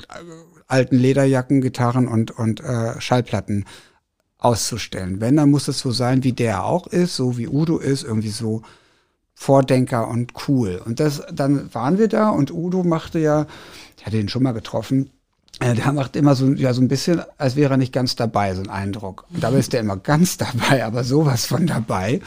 [0.67, 3.65] alten Lederjacken, Gitarren und, und äh, Schallplatten
[4.39, 5.21] auszustellen.
[5.21, 8.29] Wenn, dann muss es so sein, wie der auch ist, so wie Udo ist, irgendwie
[8.29, 8.63] so
[9.33, 10.83] Vordenker und cool.
[10.85, 13.47] Und das, dann waren wir da und Udo machte ja,
[13.97, 15.11] ich hatte ihn schon mal getroffen,
[15.61, 18.63] der macht immer so, ja, so ein bisschen, als wäre er nicht ganz dabei, so
[18.63, 19.25] ein Eindruck.
[19.33, 22.21] Und dabei ist der immer ganz dabei, aber sowas von dabei.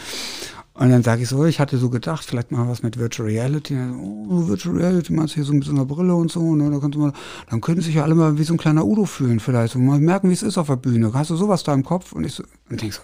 [0.73, 3.75] Und dann sage ich so, ich hatte so gedacht, vielleicht mal was mit Virtual Reality.
[3.99, 6.69] Oh, Virtual Reality, meinst du hier so mit so einer Brille und so, ne?
[6.69, 7.13] Da du mal,
[7.49, 9.99] dann können sich ja alle mal wie so ein kleiner Udo fühlen vielleicht und mal
[9.99, 11.11] merken, wie es ist auf der Bühne.
[11.13, 12.11] Hast du sowas da im Kopf?
[12.11, 13.01] Und ich so, und denk so,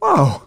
[0.00, 0.40] wow,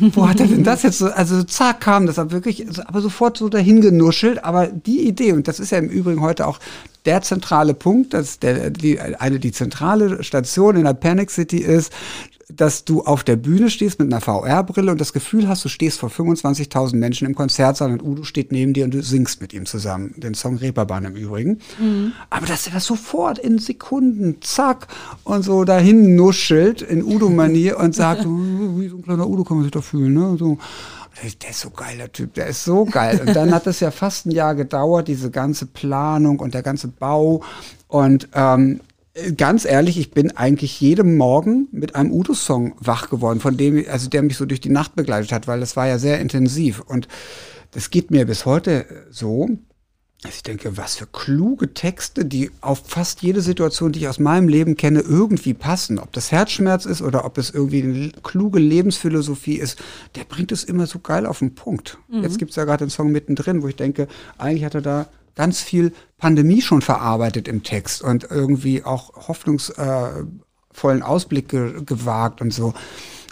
[0.00, 3.36] wo hat er denn das jetzt so, also zack kam das aber wirklich, aber sofort
[3.36, 6.60] so dahin genuschelt, aber die Idee, und das ist ja im Übrigen heute auch
[7.06, 11.92] der zentrale Punkt, dass der, die, eine, die zentrale Station in der Panic City ist,
[12.56, 15.98] dass du auf der Bühne stehst mit einer VR-Brille und das Gefühl hast, du stehst
[15.98, 19.66] vor 25.000 Menschen im Konzertsaal und Udo steht neben dir und du singst mit ihm
[19.66, 20.14] zusammen.
[20.16, 21.58] Den Song Reeperbahn im Übrigen.
[21.78, 22.12] Mhm.
[22.28, 24.88] Aber dass er das sofort in Sekunden, zack,
[25.24, 29.58] und so dahin nuschelt in Udo-Manier und sagt, oh, wie so ein kleiner Udo kann
[29.58, 30.36] man sich da fühlen, ne?
[30.38, 30.58] So.
[31.42, 33.20] Der ist so geil, der Typ, der ist so geil.
[33.24, 36.88] Und dann hat es ja fast ein Jahr gedauert, diese ganze Planung und der ganze
[36.88, 37.42] Bau.
[37.88, 38.80] Und ähm,
[39.36, 44.08] ganz ehrlich, ich bin eigentlich jeden Morgen mit einem Udo-Song wach geworden, von dem, also
[44.08, 46.80] der mich so durch die Nacht begleitet hat, weil das war ja sehr intensiv.
[46.80, 47.08] Und
[47.72, 49.48] das geht mir bis heute so.
[50.22, 54.18] Also ich denke, was für kluge Texte, die auf fast jede Situation, die ich aus
[54.18, 55.98] meinem Leben kenne, irgendwie passen.
[55.98, 59.78] Ob das Herzschmerz ist oder ob es irgendwie eine kluge Lebensphilosophie ist,
[60.16, 61.96] der bringt es immer so geil auf den Punkt.
[62.08, 62.22] Mhm.
[62.22, 65.06] Jetzt gibt es ja gerade den Song mittendrin, wo ich denke, eigentlich hat er da
[65.36, 72.52] ganz viel Pandemie schon verarbeitet im Text und irgendwie auch hoffnungsvollen Ausblick ge gewagt und
[72.52, 72.74] so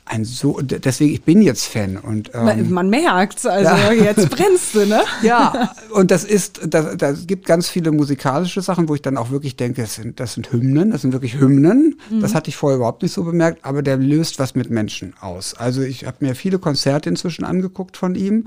[0.08, 3.92] ein so, deswegen, ich bin jetzt Fan und ähm, man, man merkt's, also ja.
[4.04, 5.02] jetzt brennst du, ne?
[5.22, 9.30] Ja, und das ist, da, da gibt ganz viele musikalische Sachen, wo ich dann auch
[9.30, 11.98] wirklich denke, das sind, das sind Hymnen, das sind wirklich Hymnen.
[12.10, 12.20] Mhm.
[12.20, 15.54] Das hatte ich vorher überhaupt nicht so bemerkt, aber der löst was mit Menschen aus.
[15.54, 18.46] Also ich habe mir viele Konzerte inzwischen angeguckt von ihm.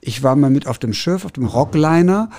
[0.00, 2.30] Ich war mal mit auf dem Schiff, auf dem Rockliner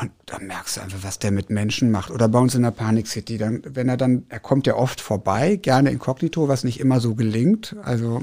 [0.00, 2.10] und da merkst du einfach, was der mit Menschen macht.
[2.10, 5.00] Oder bei uns in der Panic City, dann, wenn er dann, er kommt ja oft
[5.00, 7.74] vorbei, gerne inkognito, was nicht immer so gelingt.
[7.82, 8.22] Also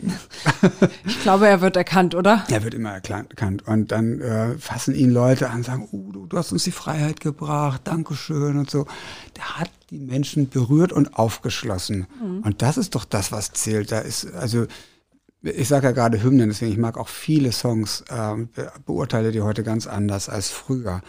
[1.06, 2.46] ich glaube, er wird erkannt, oder?
[2.50, 3.68] Er wird immer erkannt.
[3.68, 7.20] Und dann äh, fassen ihn Leute an, sagen, oh, du, du hast uns die Freiheit
[7.20, 8.86] gebracht, Dankeschön und so.
[9.36, 12.08] Der hat die Menschen berührt und aufgeschlossen.
[12.22, 12.40] Mhm.
[12.40, 13.92] Und das ist doch das, was zählt.
[13.92, 14.66] Da ist, also
[15.46, 18.36] ich sage ja gerade Hymnen, deswegen ich mag auch viele Songs, äh,
[18.86, 21.02] beurteile die heute ganz anders als früher.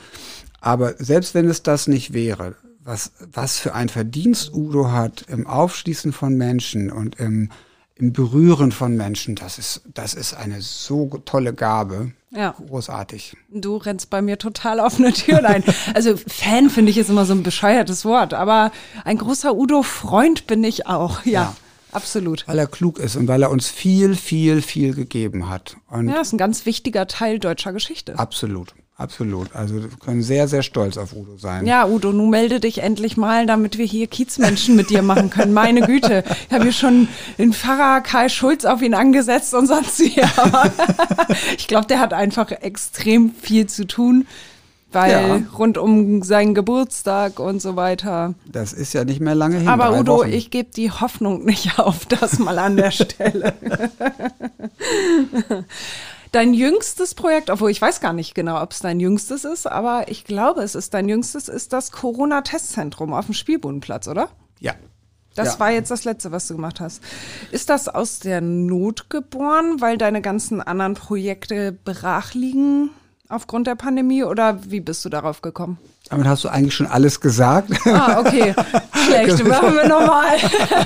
[0.67, 5.47] Aber selbst wenn es das nicht wäre, was, was für ein Verdienst Udo hat im
[5.47, 7.51] Aufschließen von Menschen und im,
[7.95, 12.11] im Berühren von Menschen, das ist, das ist eine so tolle Gabe.
[12.33, 12.57] Ja.
[12.67, 13.37] Großartig.
[13.49, 15.63] Du rennst bei mir total offene Türen ein.
[15.95, 18.73] Also Fan finde ich ist immer so ein bescheuertes Wort, aber
[19.05, 21.31] ein großer Udo-Freund bin ich auch, ja.
[21.31, 21.57] ja.
[21.93, 22.47] Absolut.
[22.49, 25.77] Weil er klug ist und weil er uns viel, viel, viel gegeben hat.
[25.89, 28.19] Und ja, ist ein ganz wichtiger Teil deutscher Geschichte.
[28.19, 28.75] Absolut.
[28.99, 29.55] Absolut.
[29.55, 31.67] Also wir können sehr, sehr stolz auf Udo sein.
[31.67, 35.53] Ja, Udo, nun melde dich endlich mal, damit wir hier Kiezmenschen mit dir machen können.
[35.53, 36.25] Meine Güte.
[36.49, 40.23] Ich habe hier schon den Pfarrer Kai Schulz auf ihn angesetzt und sonst wie.
[40.39, 40.71] Aber
[41.59, 44.27] ich glaube, der hat einfach extrem viel zu tun.
[44.93, 45.43] Weil ja.
[45.59, 48.33] rund um seinen Geburtstag und so weiter.
[48.47, 49.69] Das ist ja nicht mehr lange hin.
[49.69, 50.33] Aber Udo, Wochen.
[50.33, 53.53] ich gebe die Hoffnung nicht auf, das mal an der Stelle.
[56.33, 60.09] Dein jüngstes Projekt, obwohl ich weiß gar nicht genau, ob es dein jüngstes ist, aber
[60.09, 64.29] ich glaube, es ist dein jüngstes, ist das Corona-Testzentrum auf dem Spielbodenplatz, oder?
[64.61, 64.75] Ja.
[65.35, 65.61] Das ja.
[65.61, 67.03] war jetzt das Letzte, was du gemacht hast.
[67.53, 72.91] Ist das aus der Not geboren, weil deine ganzen anderen Projekte brach liegen
[73.29, 75.79] aufgrund der Pandemie oder wie bist du darauf gekommen?
[76.11, 77.71] Damit hast du eigentlich schon alles gesagt.
[77.87, 78.55] Ah, okay.
[79.07, 80.37] Schlecht, machen wir nochmal.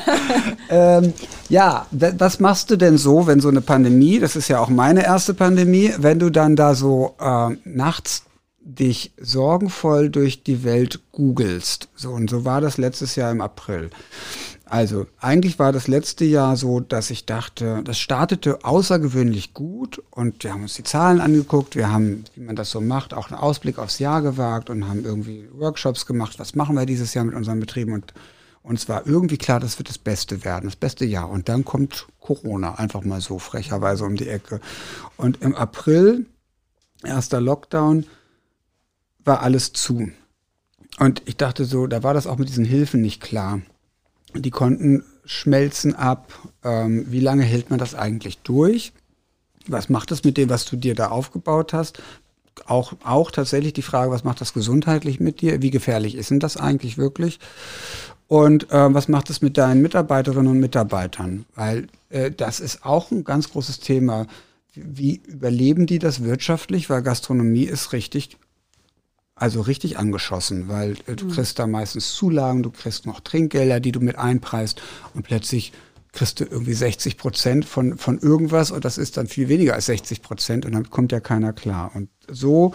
[0.71, 1.13] ähm,
[1.49, 5.05] ja, was machst du denn so, wenn so eine Pandemie, das ist ja auch meine
[5.05, 8.23] erste Pandemie, wenn du dann da so äh, nachts
[8.63, 11.89] dich sorgenvoll durch die Welt googelst.
[11.97, 13.91] So, und so war das letztes Jahr im April.
[14.71, 20.45] Also, eigentlich war das letzte Jahr so, dass ich dachte, das startete außergewöhnlich gut und
[20.45, 23.41] wir haben uns die Zahlen angeguckt, wir haben, wie man das so macht, auch einen
[23.41, 27.35] Ausblick aufs Jahr gewagt und haben irgendwie Workshops gemacht, was machen wir dieses Jahr mit
[27.35, 28.15] unseren Betrieben und
[28.63, 31.29] uns war irgendwie klar, das wird das Beste werden, das beste Jahr.
[31.31, 34.61] Und dann kommt Corona einfach mal so frecherweise um die Ecke.
[35.17, 36.27] Und im April,
[37.03, 38.07] erster Lockdown,
[39.25, 40.13] war alles zu.
[41.01, 43.63] Und ich dachte so, da war das auch mit diesen Hilfen nicht klar.
[44.35, 46.33] Die Konten schmelzen ab.
[46.65, 48.93] Ähm, wie lange hält man das eigentlich durch?
[49.67, 52.03] Was macht das mit dem, was du dir da aufgebaut hast?
[52.67, 55.63] Auch, auch tatsächlich die Frage, was macht das gesundheitlich mit dir?
[55.63, 57.39] Wie gefährlich ist denn das eigentlich wirklich?
[58.27, 61.47] Und äh, was macht es mit deinen Mitarbeiterinnen und Mitarbeitern?
[61.55, 64.27] Weil äh, das ist auch ein ganz großes Thema.
[64.75, 66.91] Wie überleben die das wirtschaftlich?
[66.91, 68.37] Weil Gastronomie ist richtig
[69.41, 71.31] also richtig angeschossen, weil äh, du mhm.
[71.31, 74.81] kriegst da meistens Zulagen, du kriegst noch Trinkgelder, die du mit einpreist
[75.15, 75.73] und plötzlich
[76.13, 79.87] kriegst du irgendwie 60 Prozent von, von irgendwas und das ist dann viel weniger als
[79.87, 81.93] 60 Prozent und dann kommt ja keiner klar.
[81.95, 82.75] Und so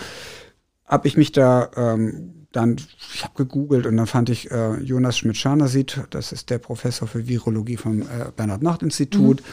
[0.86, 2.78] habe ich mich da ähm, dann,
[3.14, 7.28] ich habe gegoogelt und dann fand ich äh, Jonas Schmidt-Scharnasit, das ist der Professor für
[7.28, 9.46] Virologie vom äh, Bernhard-Nacht-Institut, mhm.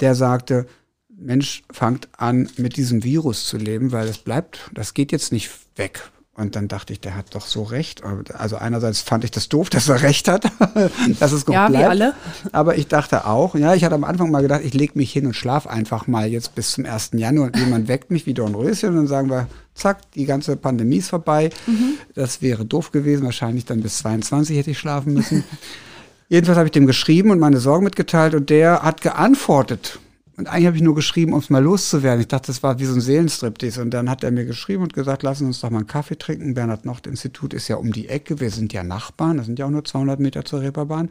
[0.00, 0.66] der sagte,
[1.08, 5.50] Mensch, fangt an, mit diesem Virus zu leben, weil es bleibt, das geht jetzt nicht
[5.76, 6.10] weg.
[6.40, 8.02] Und dann dachte ich, der hat doch so recht.
[8.32, 10.50] Also einerseits fand ich das doof, dass er recht hat,
[11.20, 11.84] dass es gut ja, bleibt.
[11.84, 12.14] Wie alle.
[12.50, 15.26] Aber ich dachte auch, ja, ich hatte am Anfang mal gedacht, ich lege mich hin
[15.26, 17.10] und schlafe einfach mal jetzt bis zum 1.
[17.12, 20.96] Januar und jemand weckt mich wie Dornröschen und dann sagen wir, zack, die ganze Pandemie
[20.96, 21.50] ist vorbei.
[21.66, 21.98] Mhm.
[22.14, 23.24] Das wäre doof gewesen.
[23.24, 25.44] Wahrscheinlich dann bis 22 hätte ich schlafen müssen.
[26.30, 29.98] Jedenfalls habe ich dem geschrieben und meine Sorgen mitgeteilt und der hat geantwortet
[30.40, 32.22] und eigentlich habe ich nur geschrieben, um es mal loszuwerden.
[32.22, 33.82] Ich dachte, das war wie so ein Seelenstriptease.
[33.82, 36.54] Und dann hat er mir geschrieben und gesagt, lassen uns doch mal einen Kaffee trinken.
[36.54, 38.40] Bernhard Nocht Institut ist ja um die Ecke.
[38.40, 39.36] Wir sind ja Nachbarn.
[39.36, 41.10] Das sind ja auch nur 200 Meter zur Reeperbahn.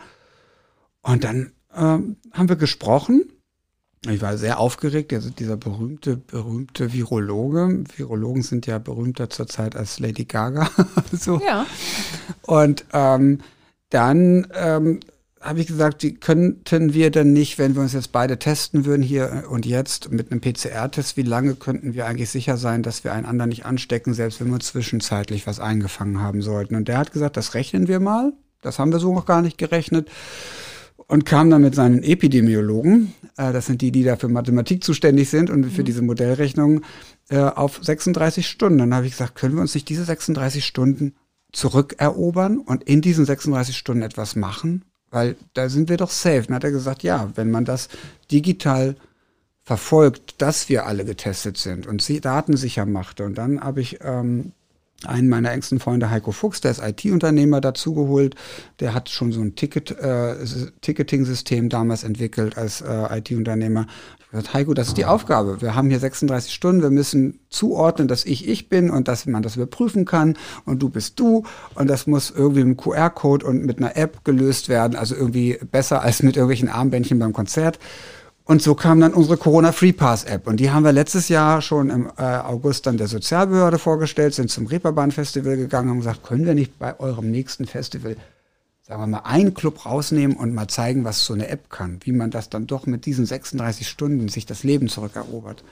[1.04, 3.32] Und dann ähm, haben wir gesprochen.
[4.10, 7.84] Ich war sehr aufgeregt, also dieser berühmte, berühmte Virologe.
[7.98, 10.72] Virologen sind ja berühmter zurzeit als Lady Gaga.
[11.12, 11.40] so.
[11.46, 11.68] Ja.
[12.42, 13.42] Und ähm,
[13.92, 15.02] dann ähm,
[15.42, 19.02] habe ich gesagt, wie könnten wir denn nicht, wenn wir uns jetzt beide testen würden
[19.02, 23.14] hier und jetzt mit einem PCR-Test, wie lange könnten wir eigentlich sicher sein, dass wir
[23.14, 26.76] einen anderen nicht anstecken, selbst wenn wir zwischenzeitlich was eingefangen haben sollten?
[26.76, 28.34] Und der hat gesagt, das rechnen wir mal.
[28.62, 30.10] Das haben wir so noch gar nicht gerechnet.
[31.08, 35.30] Und kam dann mit seinen Epidemiologen, äh, das sind die, die da für Mathematik zuständig
[35.30, 35.86] sind und für mhm.
[35.86, 36.84] diese Modellrechnungen,
[37.30, 38.78] äh, auf 36 Stunden.
[38.78, 41.16] Dann habe ich gesagt, können wir uns nicht diese 36 Stunden
[41.52, 44.84] zurückerobern und in diesen 36 Stunden etwas machen?
[45.12, 46.43] Weil da sind wir doch safe.
[46.43, 47.89] Dann hat er gesagt, ja, wenn man das
[48.32, 48.95] digital
[49.64, 53.26] verfolgt, dass wir alle getestet sind und sie datensicher machte.
[53.26, 54.51] Und dann habe ich ähm,
[55.06, 58.36] einen meiner engsten Freunde, Heiko Fuchs, der ist IT-Unternehmer, dazugeholt.
[58.80, 60.36] Der hat schon so ein Ticket, äh,
[60.82, 63.88] Ticketing-System damals entwickelt als äh, IT-Unternehmer.
[64.20, 65.62] Ich gesagt, Heiko, das ist die Aufgabe.
[65.62, 66.82] Wir haben hier 36 Stunden.
[66.82, 70.89] Wir müssen zuordnen, dass ich ich bin und dass man das überprüfen kann und du
[70.89, 71.45] bist du.
[71.76, 74.95] Und das muss irgendwie mit einem QR-Code und mit einer App gelöst werden.
[74.95, 77.80] Also irgendwie besser als mit irgendwelchen Armbändchen beim Konzert.
[78.50, 80.47] Und so kam dann unsere Corona Free Pass App.
[80.47, 84.50] Und die haben wir letztes Jahr schon im äh, August dann der Sozialbehörde vorgestellt, sind
[84.50, 88.18] zum Reeperbahn Festival gegangen und gesagt, können wir nicht bei eurem nächsten Festival,
[88.82, 92.12] sagen wir mal, einen Club rausnehmen und mal zeigen, was so eine App kann, wie
[92.12, 95.64] man das dann doch mit diesen 36 Stunden sich das Leben zurückerobert.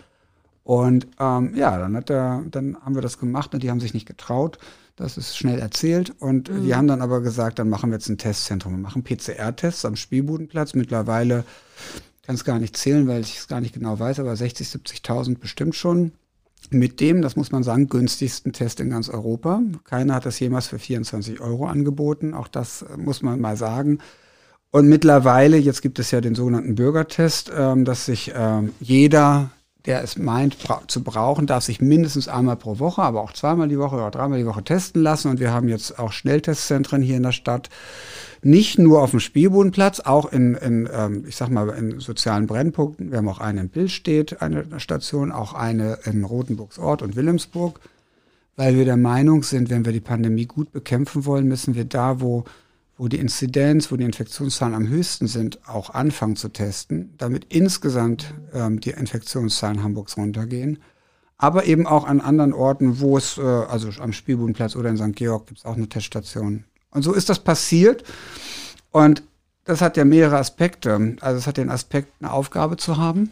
[0.63, 3.95] Und ähm, ja, dann hat er, dann haben wir das gemacht und die haben sich
[3.95, 4.59] nicht getraut.
[4.97, 6.13] Das ist schnell erzählt.
[6.19, 6.65] Und mhm.
[6.67, 8.73] wir haben dann aber gesagt, dann machen wir jetzt ein Testzentrum.
[8.73, 10.75] Wir machen PCR-Tests am Spielbudenplatz.
[10.75, 11.43] Mittlerweile
[12.27, 15.39] kann es gar nicht zählen, weil ich es gar nicht genau weiß, aber 60, 70.000
[15.39, 16.11] bestimmt schon.
[16.69, 19.61] Mit dem, das muss man sagen, günstigsten Test in ganz Europa.
[19.85, 22.33] Keiner hat das jemals für 24 Euro angeboten.
[22.33, 23.99] Auch das äh, muss man mal sagen.
[24.71, 29.51] Und mittlerweile, jetzt gibt es ja den sogenannten Bürgertest, ähm, dass sich ähm, jeder,
[29.87, 33.69] der es meint bra zu brauchen, darf sich mindestens einmal pro Woche, aber auch zweimal
[33.69, 35.29] die Woche oder dreimal die Woche testen lassen.
[35.29, 37.69] Und wir haben jetzt auch Schnelltestzentren hier in der Stadt,
[38.43, 43.11] nicht nur auf dem Spielbodenplatz, auch in, in ähm, ich sag mal, in sozialen Brennpunkten.
[43.11, 47.79] Wir haben auch eine in Billstedt, eine Station, auch eine in Rotenburgs Ort und Wilhelmsburg,
[48.57, 52.19] weil wir der Meinung sind, wenn wir die Pandemie gut bekämpfen wollen, müssen wir da,
[52.19, 52.43] wo,
[52.97, 58.33] wo die Inzidenz, wo die Infektionszahlen am höchsten sind, auch anfangen zu testen, damit insgesamt
[58.53, 60.79] ähm, die Infektionszahlen Hamburgs runtergehen
[61.37, 65.15] aber eben auch an anderen Orten, wo es, äh, also am Spielbodenplatz oder in St.
[65.15, 66.63] Georg gibt es auch eine Teststation.
[66.91, 68.03] Und so ist das passiert.
[68.91, 69.21] Und
[69.65, 71.17] das hat ja mehrere Aspekte.
[71.21, 73.29] Also es hat den Aspekt, eine Aufgabe zu haben.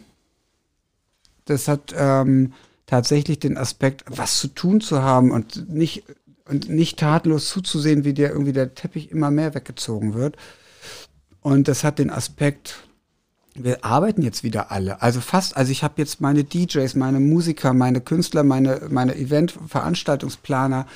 [1.46, 2.52] Das hat ähm,
[2.86, 6.04] tatsächlich den Aspekt, was zu tun zu haben und nicht,
[6.48, 10.36] und nicht tatenlos zuzusehen, wie der irgendwie der Teppich immer mehr weggezogen wird.
[11.40, 12.76] Und das hat den Aspekt,
[13.54, 15.02] wir arbeiten jetzt wieder alle.
[15.02, 20.86] Also fast, also ich habe jetzt meine DJs, meine Musiker, meine Künstler, meine, meine Event-Veranstaltungsplaner,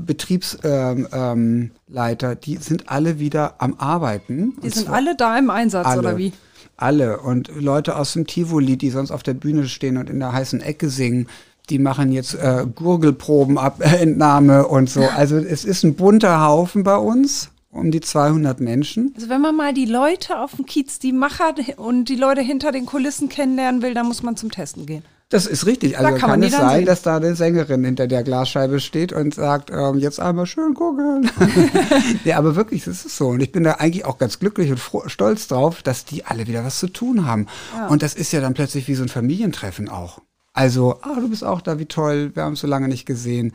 [0.00, 4.54] Betriebsleiter, ähm, ähm, die sind alle wieder am Arbeiten.
[4.62, 6.32] Die sind alle da im Einsatz, alle, oder wie?
[6.76, 7.20] Alle.
[7.20, 10.60] Und Leute aus dem Tivoli, die sonst auf der Bühne stehen und in der heißen
[10.60, 11.28] Ecke singen,
[11.70, 15.02] die machen jetzt äh, Gurgelprobenentnahme und so.
[15.02, 19.12] Also es ist ein bunter Haufen bei uns um die 200 Menschen.
[19.14, 22.72] Also wenn man mal die Leute auf dem Kiez, die Macher und die Leute hinter
[22.72, 25.02] den Kulissen kennenlernen will, dann muss man zum Testen gehen.
[25.30, 25.98] Das ist richtig.
[25.98, 26.86] Also da kann, kann es sein, sehen.
[26.86, 31.30] dass da eine Sängerin hinter der Glasscheibe steht und sagt, ähm, jetzt einmal schön gucken.
[32.24, 33.28] ja, aber wirklich, es ist so.
[33.28, 36.46] Und ich bin da eigentlich auch ganz glücklich und froh, stolz drauf, dass die alle
[36.46, 37.46] wieder was zu tun haben.
[37.74, 37.88] Ja.
[37.88, 40.22] Und das ist ja dann plötzlich wie so ein Familientreffen auch.
[40.58, 43.52] Also, ah, du bist auch da, wie toll, wir haben es so lange nicht gesehen.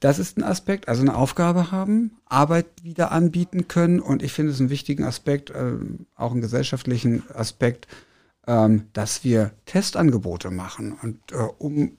[0.00, 4.00] Das ist ein Aspekt, also eine Aufgabe haben, Arbeit wieder anbieten können.
[4.00, 5.74] Und ich finde es einen wichtigen Aspekt, äh,
[6.16, 7.86] auch einen gesellschaftlichen Aspekt,
[8.46, 10.96] ähm, dass wir Testangebote machen.
[11.02, 11.98] Und äh, um,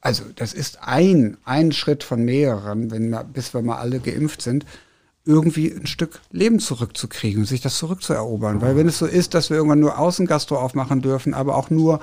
[0.00, 4.40] also das ist ein, ein Schritt von mehreren, wenn wir, bis wir mal alle geimpft
[4.40, 4.66] sind,
[5.24, 8.60] irgendwie ein Stück Leben zurückzukriegen sich das zurückzuerobern.
[8.60, 11.98] Weil wenn es so ist, dass wir irgendwann nur Außengastro aufmachen dürfen, aber auch nur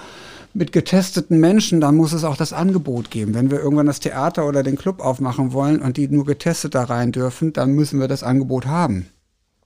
[0.54, 3.34] mit getesteten Menschen, dann muss es auch das Angebot geben.
[3.34, 6.84] Wenn wir irgendwann das Theater oder den Club aufmachen wollen und die nur getestet da
[6.84, 9.08] rein dürfen, dann müssen wir das Angebot haben.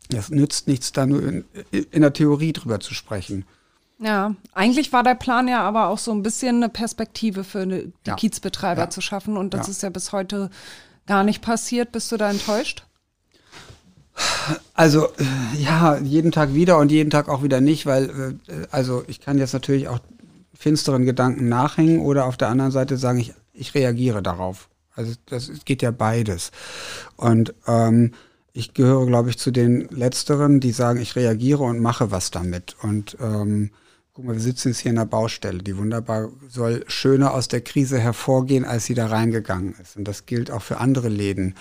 [0.10, 3.46] Das nützt nichts, da nur in, in der Theorie drüber zu sprechen.
[3.98, 7.84] Ja, eigentlich war der Plan ja aber auch so ein bisschen eine Perspektive für eine,
[7.84, 8.16] die ja.
[8.16, 8.90] Kiezbetreiber ja.
[8.90, 9.72] zu schaffen und das ja.
[9.72, 10.50] ist ja bis heute
[11.08, 11.92] gar nicht passiert.
[11.92, 12.86] Bist du da enttäuscht?
[14.74, 19.04] Also äh, ja, jeden Tag wieder und jeden Tag auch wieder nicht, weil äh, also
[19.08, 20.00] ich kann jetzt natürlich auch
[20.58, 24.70] finsteren Gedanken nachhängen oder auf der anderen Seite sagen, ich, ich reagiere darauf.
[24.95, 26.51] Also das geht ja beides.
[27.18, 28.12] Und ähm,
[28.53, 32.78] ich gehöre, glaube ich, zu den Letzteren, die sagen, ich reagiere und mache was damit.
[32.82, 33.72] Und ähm,
[34.14, 37.60] guck mal, wir sitzen jetzt hier in der Baustelle, die wunderbar soll schöner aus der
[37.60, 39.97] Krise hervorgehen, als sie da reingegangen ist.
[39.97, 41.56] Und das gilt auch für andere Läden.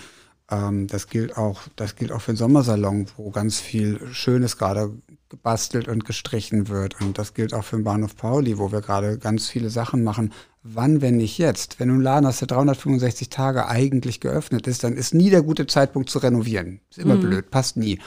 [0.49, 4.91] Ähm, das gilt auch, das gilt auch für den Sommersalon, wo ganz viel Schönes gerade
[5.29, 7.01] gebastelt und gestrichen wird.
[7.01, 10.31] Und das gilt auch für den Bahnhof Pauli, wo wir gerade ganz viele Sachen machen.
[10.61, 11.79] Wann, wenn nicht jetzt?
[11.79, 15.41] Wenn du einen Laden hast, der 365 Tage eigentlich geöffnet ist, dann ist nie der
[15.41, 16.79] gute Zeitpunkt zu renovieren.
[16.89, 17.21] Ist immer mhm.
[17.21, 17.99] blöd, passt nie.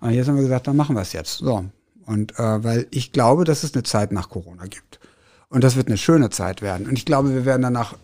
[0.00, 1.38] Und jetzt haben wir gesagt, dann machen wir es jetzt.
[1.38, 1.64] So.
[2.06, 5.00] Und äh, weil ich glaube, dass es eine Zeit nach Corona gibt.
[5.48, 6.88] Und das wird eine schöne Zeit werden.
[6.88, 7.96] Und ich glaube, wir werden danach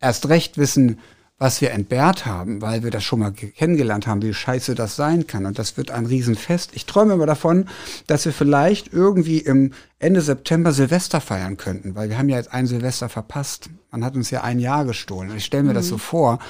[0.00, 0.98] erst recht wissen,
[1.38, 5.28] was wir entbehrt haben, weil wir das schon mal kennengelernt haben, wie scheiße das sein
[5.28, 5.46] kann.
[5.46, 6.72] Und das wird ein Riesenfest.
[6.74, 7.66] Ich träume immer davon,
[8.08, 12.52] dass wir vielleicht irgendwie im Ende September Silvester feiern könnten, weil wir haben ja jetzt
[12.52, 13.70] ein Silvester verpasst.
[13.92, 15.36] Man hat uns ja ein Jahr gestohlen.
[15.36, 15.76] Ich stelle mir mhm.
[15.76, 16.40] das so vor.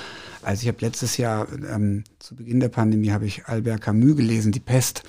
[0.43, 4.53] Also ich habe letztes Jahr, ähm, zu Beginn der Pandemie, habe ich Albert Camus gelesen,
[4.53, 5.03] Die Pest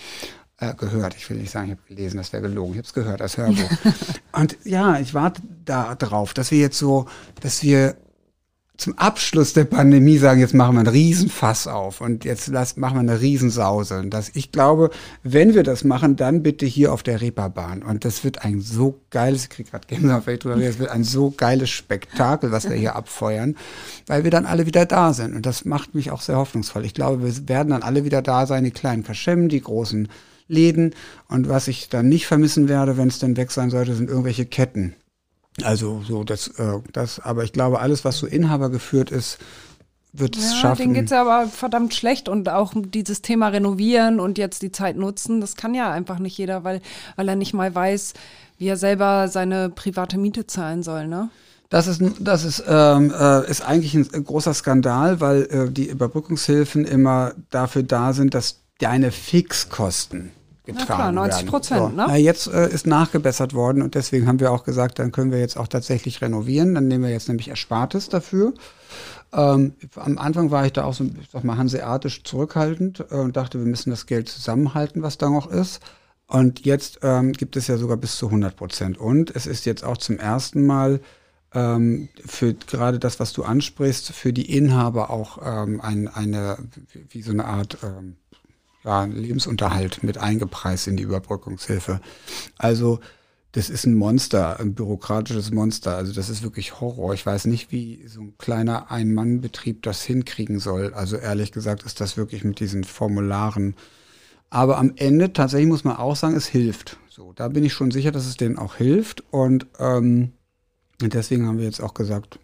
[0.57, 1.15] äh, gehört.
[1.15, 2.71] Ich will nicht sagen, ich habe gelesen, das wäre gelogen.
[2.73, 3.71] Ich habe es gehört als Hörbuch.
[4.34, 7.05] Und ja, ich warte da drauf, dass wir jetzt so,
[7.39, 7.95] dass wir
[8.80, 12.95] zum Abschluss der Pandemie sagen, jetzt machen wir einen Riesenfass auf und jetzt lass, machen
[12.95, 13.99] wir eine Riesensause.
[13.99, 14.89] Und das, ich glaube,
[15.21, 17.84] wenn wir das machen, dann bitte hier auf der Reeperbahn.
[17.84, 21.32] Und das wird ein so geiles, ich krieg gerade Gänsehaut, drüber es wird ein so
[21.32, 23.57] geiles Spektakel, was wir hier abfeuern,
[24.07, 25.36] weil wir dann alle wieder da sind.
[25.36, 26.86] Und das macht mich auch sehr hoffnungsvoll.
[26.86, 30.07] Ich glaube, wir werden dann alle wieder da sein, die kleinen Kaschem, die großen
[30.47, 30.95] Läden.
[31.27, 34.45] Und was ich dann nicht vermissen werde, wenn es denn weg sein sollte, sind irgendwelche
[34.45, 34.95] Ketten.
[35.64, 39.39] Also so das, äh, das, aber ich glaube, alles, was so Inhaber geführt ist,
[40.14, 40.82] wird es ja, schaffen.
[40.82, 44.72] Denen geht es ja aber verdammt schlecht und auch dieses Thema renovieren und jetzt die
[44.72, 46.82] Zeit nutzen, das kann ja einfach nicht jeder, weil,
[47.16, 48.14] weil er nicht mal weiß,
[48.57, 51.30] wie er selber seine private Miete zahlen soll, ne?
[51.70, 56.84] Das ist, das ist, ähm, äh, ist eigentlich ein großer Skandal, weil äh, die Überbrückungshilfen
[56.84, 60.32] immer dafür da sind, dass deine Fixkosten
[60.74, 62.07] getragen Na klar, 90 Prozent, so.
[62.07, 62.17] ne?
[62.17, 65.57] Jetzt äh, ist nachgebessert worden und deswegen haben wir auch gesagt, dann können wir jetzt
[65.57, 66.76] auch tatsächlich renovieren.
[66.76, 68.53] Dann nehmen wir jetzt nämlich Erspartes dafür.
[69.32, 73.38] Ähm, am Anfang war ich da auch so, ich sag mal, hanseatisch zurückhaltend äh, und
[73.38, 75.82] dachte, wir müssen das Geld zusammenhalten, was da noch ist.
[76.28, 78.97] Und jetzt ähm, gibt es ja sogar bis zu 100 Prozent.
[78.97, 80.99] Und es ist jetzt auch zum ersten Mal
[81.53, 86.57] ähm, für gerade das, was du ansprichst, für die Inhaber auch ähm, ein, eine,
[86.91, 88.17] wie, wie so eine Art ähm,
[88.84, 91.99] ja, Lebensunterhalt mit eingepreist in die Überbrückungshilfe.
[92.57, 92.99] Also
[93.51, 95.95] das ist ein Monster, ein bürokratisches Monster.
[95.95, 97.13] Also das ist wirklich Horror.
[97.13, 100.93] Ich weiß nicht, wie so ein kleiner Ein-Mann-Betrieb das hinkriegen soll.
[100.93, 103.75] Also ehrlich gesagt ist das wirklich mit diesen Formularen.
[104.51, 106.97] Aber am Ende tatsächlich muss man auch sagen, es hilft.
[107.09, 109.23] So, da bin ich schon sicher, dass es denen auch hilft.
[109.32, 110.34] Und ähm,
[111.01, 112.39] deswegen haben wir jetzt auch gesagt,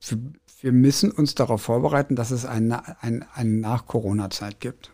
[0.00, 0.18] wir,
[0.62, 4.92] wir müssen uns darauf vorbereiten, dass es eine, eine, eine Nach-Corona-Zeit gibt.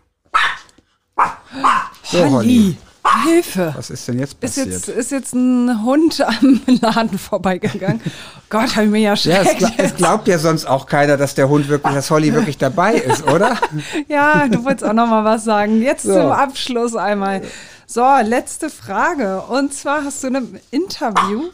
[2.13, 2.77] So, Holly.
[3.25, 3.73] Hilfe.
[3.77, 4.69] Was ist denn jetzt passiert?
[4.69, 8.01] Ist jetzt, ist jetzt ein Hund am Laden vorbeigegangen.
[8.49, 9.61] Gott, habe ich mir ja schrecklich.
[9.61, 12.59] Ja, es, es, glaubt ja sonst auch keiner, dass der Hund wirklich, dass Holly wirklich
[12.59, 13.59] dabei ist, oder?
[14.09, 15.83] ja, du wolltest auch noch mal was sagen.
[15.83, 16.15] Jetzt so.
[16.15, 17.43] zum Abschluss einmal.
[17.87, 19.43] So, letzte Frage.
[19.43, 21.51] Und zwar hast du in einem Interview,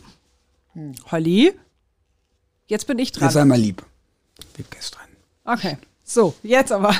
[1.10, 1.52] Holly,
[2.66, 3.24] jetzt bin ich dran.
[3.24, 3.84] Jetzt sei mal lieb.
[4.56, 5.02] Lieb gestern.
[5.44, 5.78] Okay,
[6.08, 6.94] so, jetzt aber.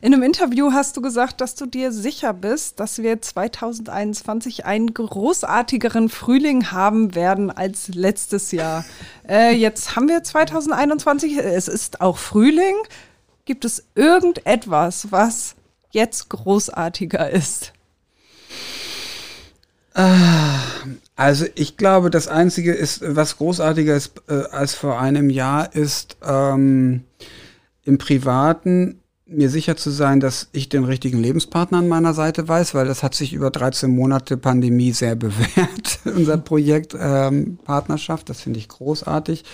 [0.00, 4.94] In einem Interview hast du gesagt, dass du dir sicher bist, dass wir 2021 einen
[4.94, 8.86] großartigeren Frühling haben werden als letztes Jahr.
[9.28, 12.76] Äh, jetzt haben wir 2021, es ist auch Frühling.
[13.44, 15.54] Gibt es irgendetwas, was
[15.90, 17.74] jetzt großartiger ist?
[19.92, 20.60] Ah,
[21.16, 26.16] also ich glaube, das Einzige ist, was großartiger ist äh, als vor einem Jahr, ist
[26.24, 27.04] ähm,
[27.88, 32.74] im Privaten mir sicher zu sein, dass ich den richtigen Lebenspartner an meiner Seite weiß,
[32.74, 38.28] weil das hat sich über 13 Monate Pandemie sehr bewährt, unser Projekt ähm, Partnerschaft.
[38.28, 39.44] Das finde ich großartig.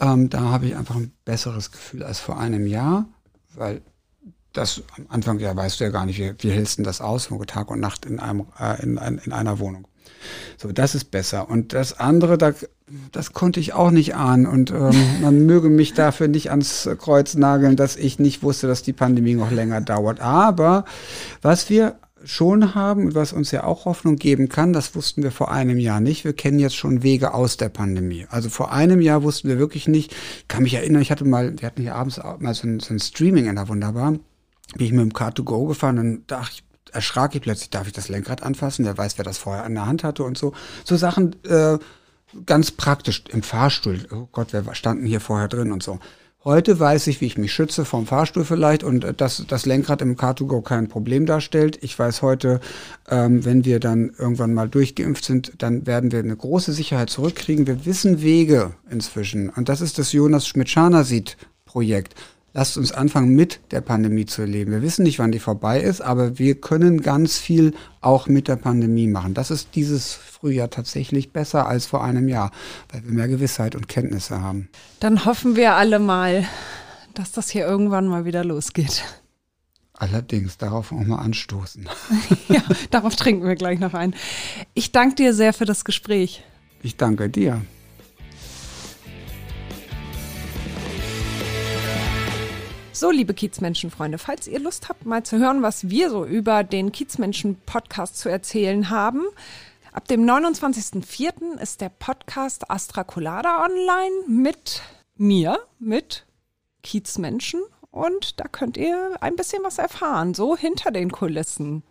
[0.00, 3.06] Ähm, da habe ich einfach ein besseres Gefühl als vor einem Jahr,
[3.54, 3.82] weil
[4.54, 7.28] das am Anfang, ja, weißt du ja gar nicht, wie, wie hältst du das aus,
[7.46, 9.86] Tag und Nacht in, einem, äh, in, in einer Wohnung.
[10.56, 11.48] So, das ist besser.
[11.48, 12.52] Und das andere, da,
[13.12, 14.46] das konnte ich auch nicht ahnen.
[14.46, 18.82] Und ähm, man möge mich dafür nicht ans Kreuz nageln, dass ich nicht wusste, dass
[18.82, 20.20] die Pandemie noch länger dauert.
[20.20, 20.84] Aber
[21.42, 25.30] was wir schon haben und was uns ja auch Hoffnung geben kann, das wussten wir
[25.30, 26.24] vor einem Jahr nicht.
[26.24, 28.26] Wir kennen jetzt schon Wege aus der Pandemie.
[28.28, 31.58] Also vor einem Jahr wussten wir wirklich nicht, ich kann mich erinnern, ich hatte mal,
[31.58, 34.92] wir hatten hier abends mal so ein, so ein Streaming in der Wunderbar, bin ich
[34.92, 38.84] mit dem Car2Go gefahren und dachte ich, erschrak ich plötzlich, darf ich das Lenkrad anfassen?
[38.84, 40.52] Wer weiß, wer das vorher an der Hand hatte und so.
[40.84, 41.78] So Sachen äh,
[42.46, 44.06] ganz praktisch im Fahrstuhl.
[44.12, 45.98] Oh Gott, wer standen hier vorher drin und so.
[46.42, 50.00] Heute weiß ich, wie ich mich schütze vom Fahrstuhl vielleicht und äh, dass das Lenkrad
[50.00, 51.78] im Car2Go kein Problem darstellt.
[51.82, 52.60] Ich weiß heute,
[53.10, 57.66] ähm, wenn wir dann irgendwann mal durchgeimpft sind, dann werden wir eine große Sicherheit zurückkriegen.
[57.66, 59.50] Wir wissen Wege inzwischen.
[59.50, 62.14] Und das ist das Jonas Schmidt-Scharner-Projekt.
[62.52, 64.72] Lasst uns anfangen, mit der Pandemie zu leben.
[64.72, 68.56] Wir wissen nicht, wann die vorbei ist, aber wir können ganz viel auch mit der
[68.56, 69.34] Pandemie machen.
[69.34, 72.50] Das ist dieses Frühjahr tatsächlich besser als vor einem Jahr,
[72.90, 74.68] weil wir mehr Gewissheit und Kenntnisse haben.
[74.98, 76.44] Dann hoffen wir alle mal,
[77.14, 79.04] dass das hier irgendwann mal wieder losgeht.
[79.92, 81.86] Allerdings, darauf auch mal anstoßen.
[82.48, 84.14] ja, darauf trinken wir gleich noch ein.
[84.74, 86.42] Ich danke dir sehr für das Gespräch.
[86.82, 87.60] Ich danke dir.
[93.00, 96.92] So, liebe Kiezmenschen-Freunde, falls ihr Lust habt, mal zu hören, was wir so über den
[96.92, 99.22] Kiezmenschen-Podcast zu erzählen haben,
[99.94, 101.58] ab dem 29.04.
[101.62, 104.82] ist der Podcast Astra Colada online mit
[105.16, 106.26] mir, mit
[106.82, 107.62] Kiezmenschen.
[107.90, 111.82] Und da könnt ihr ein bisschen was erfahren, so hinter den Kulissen.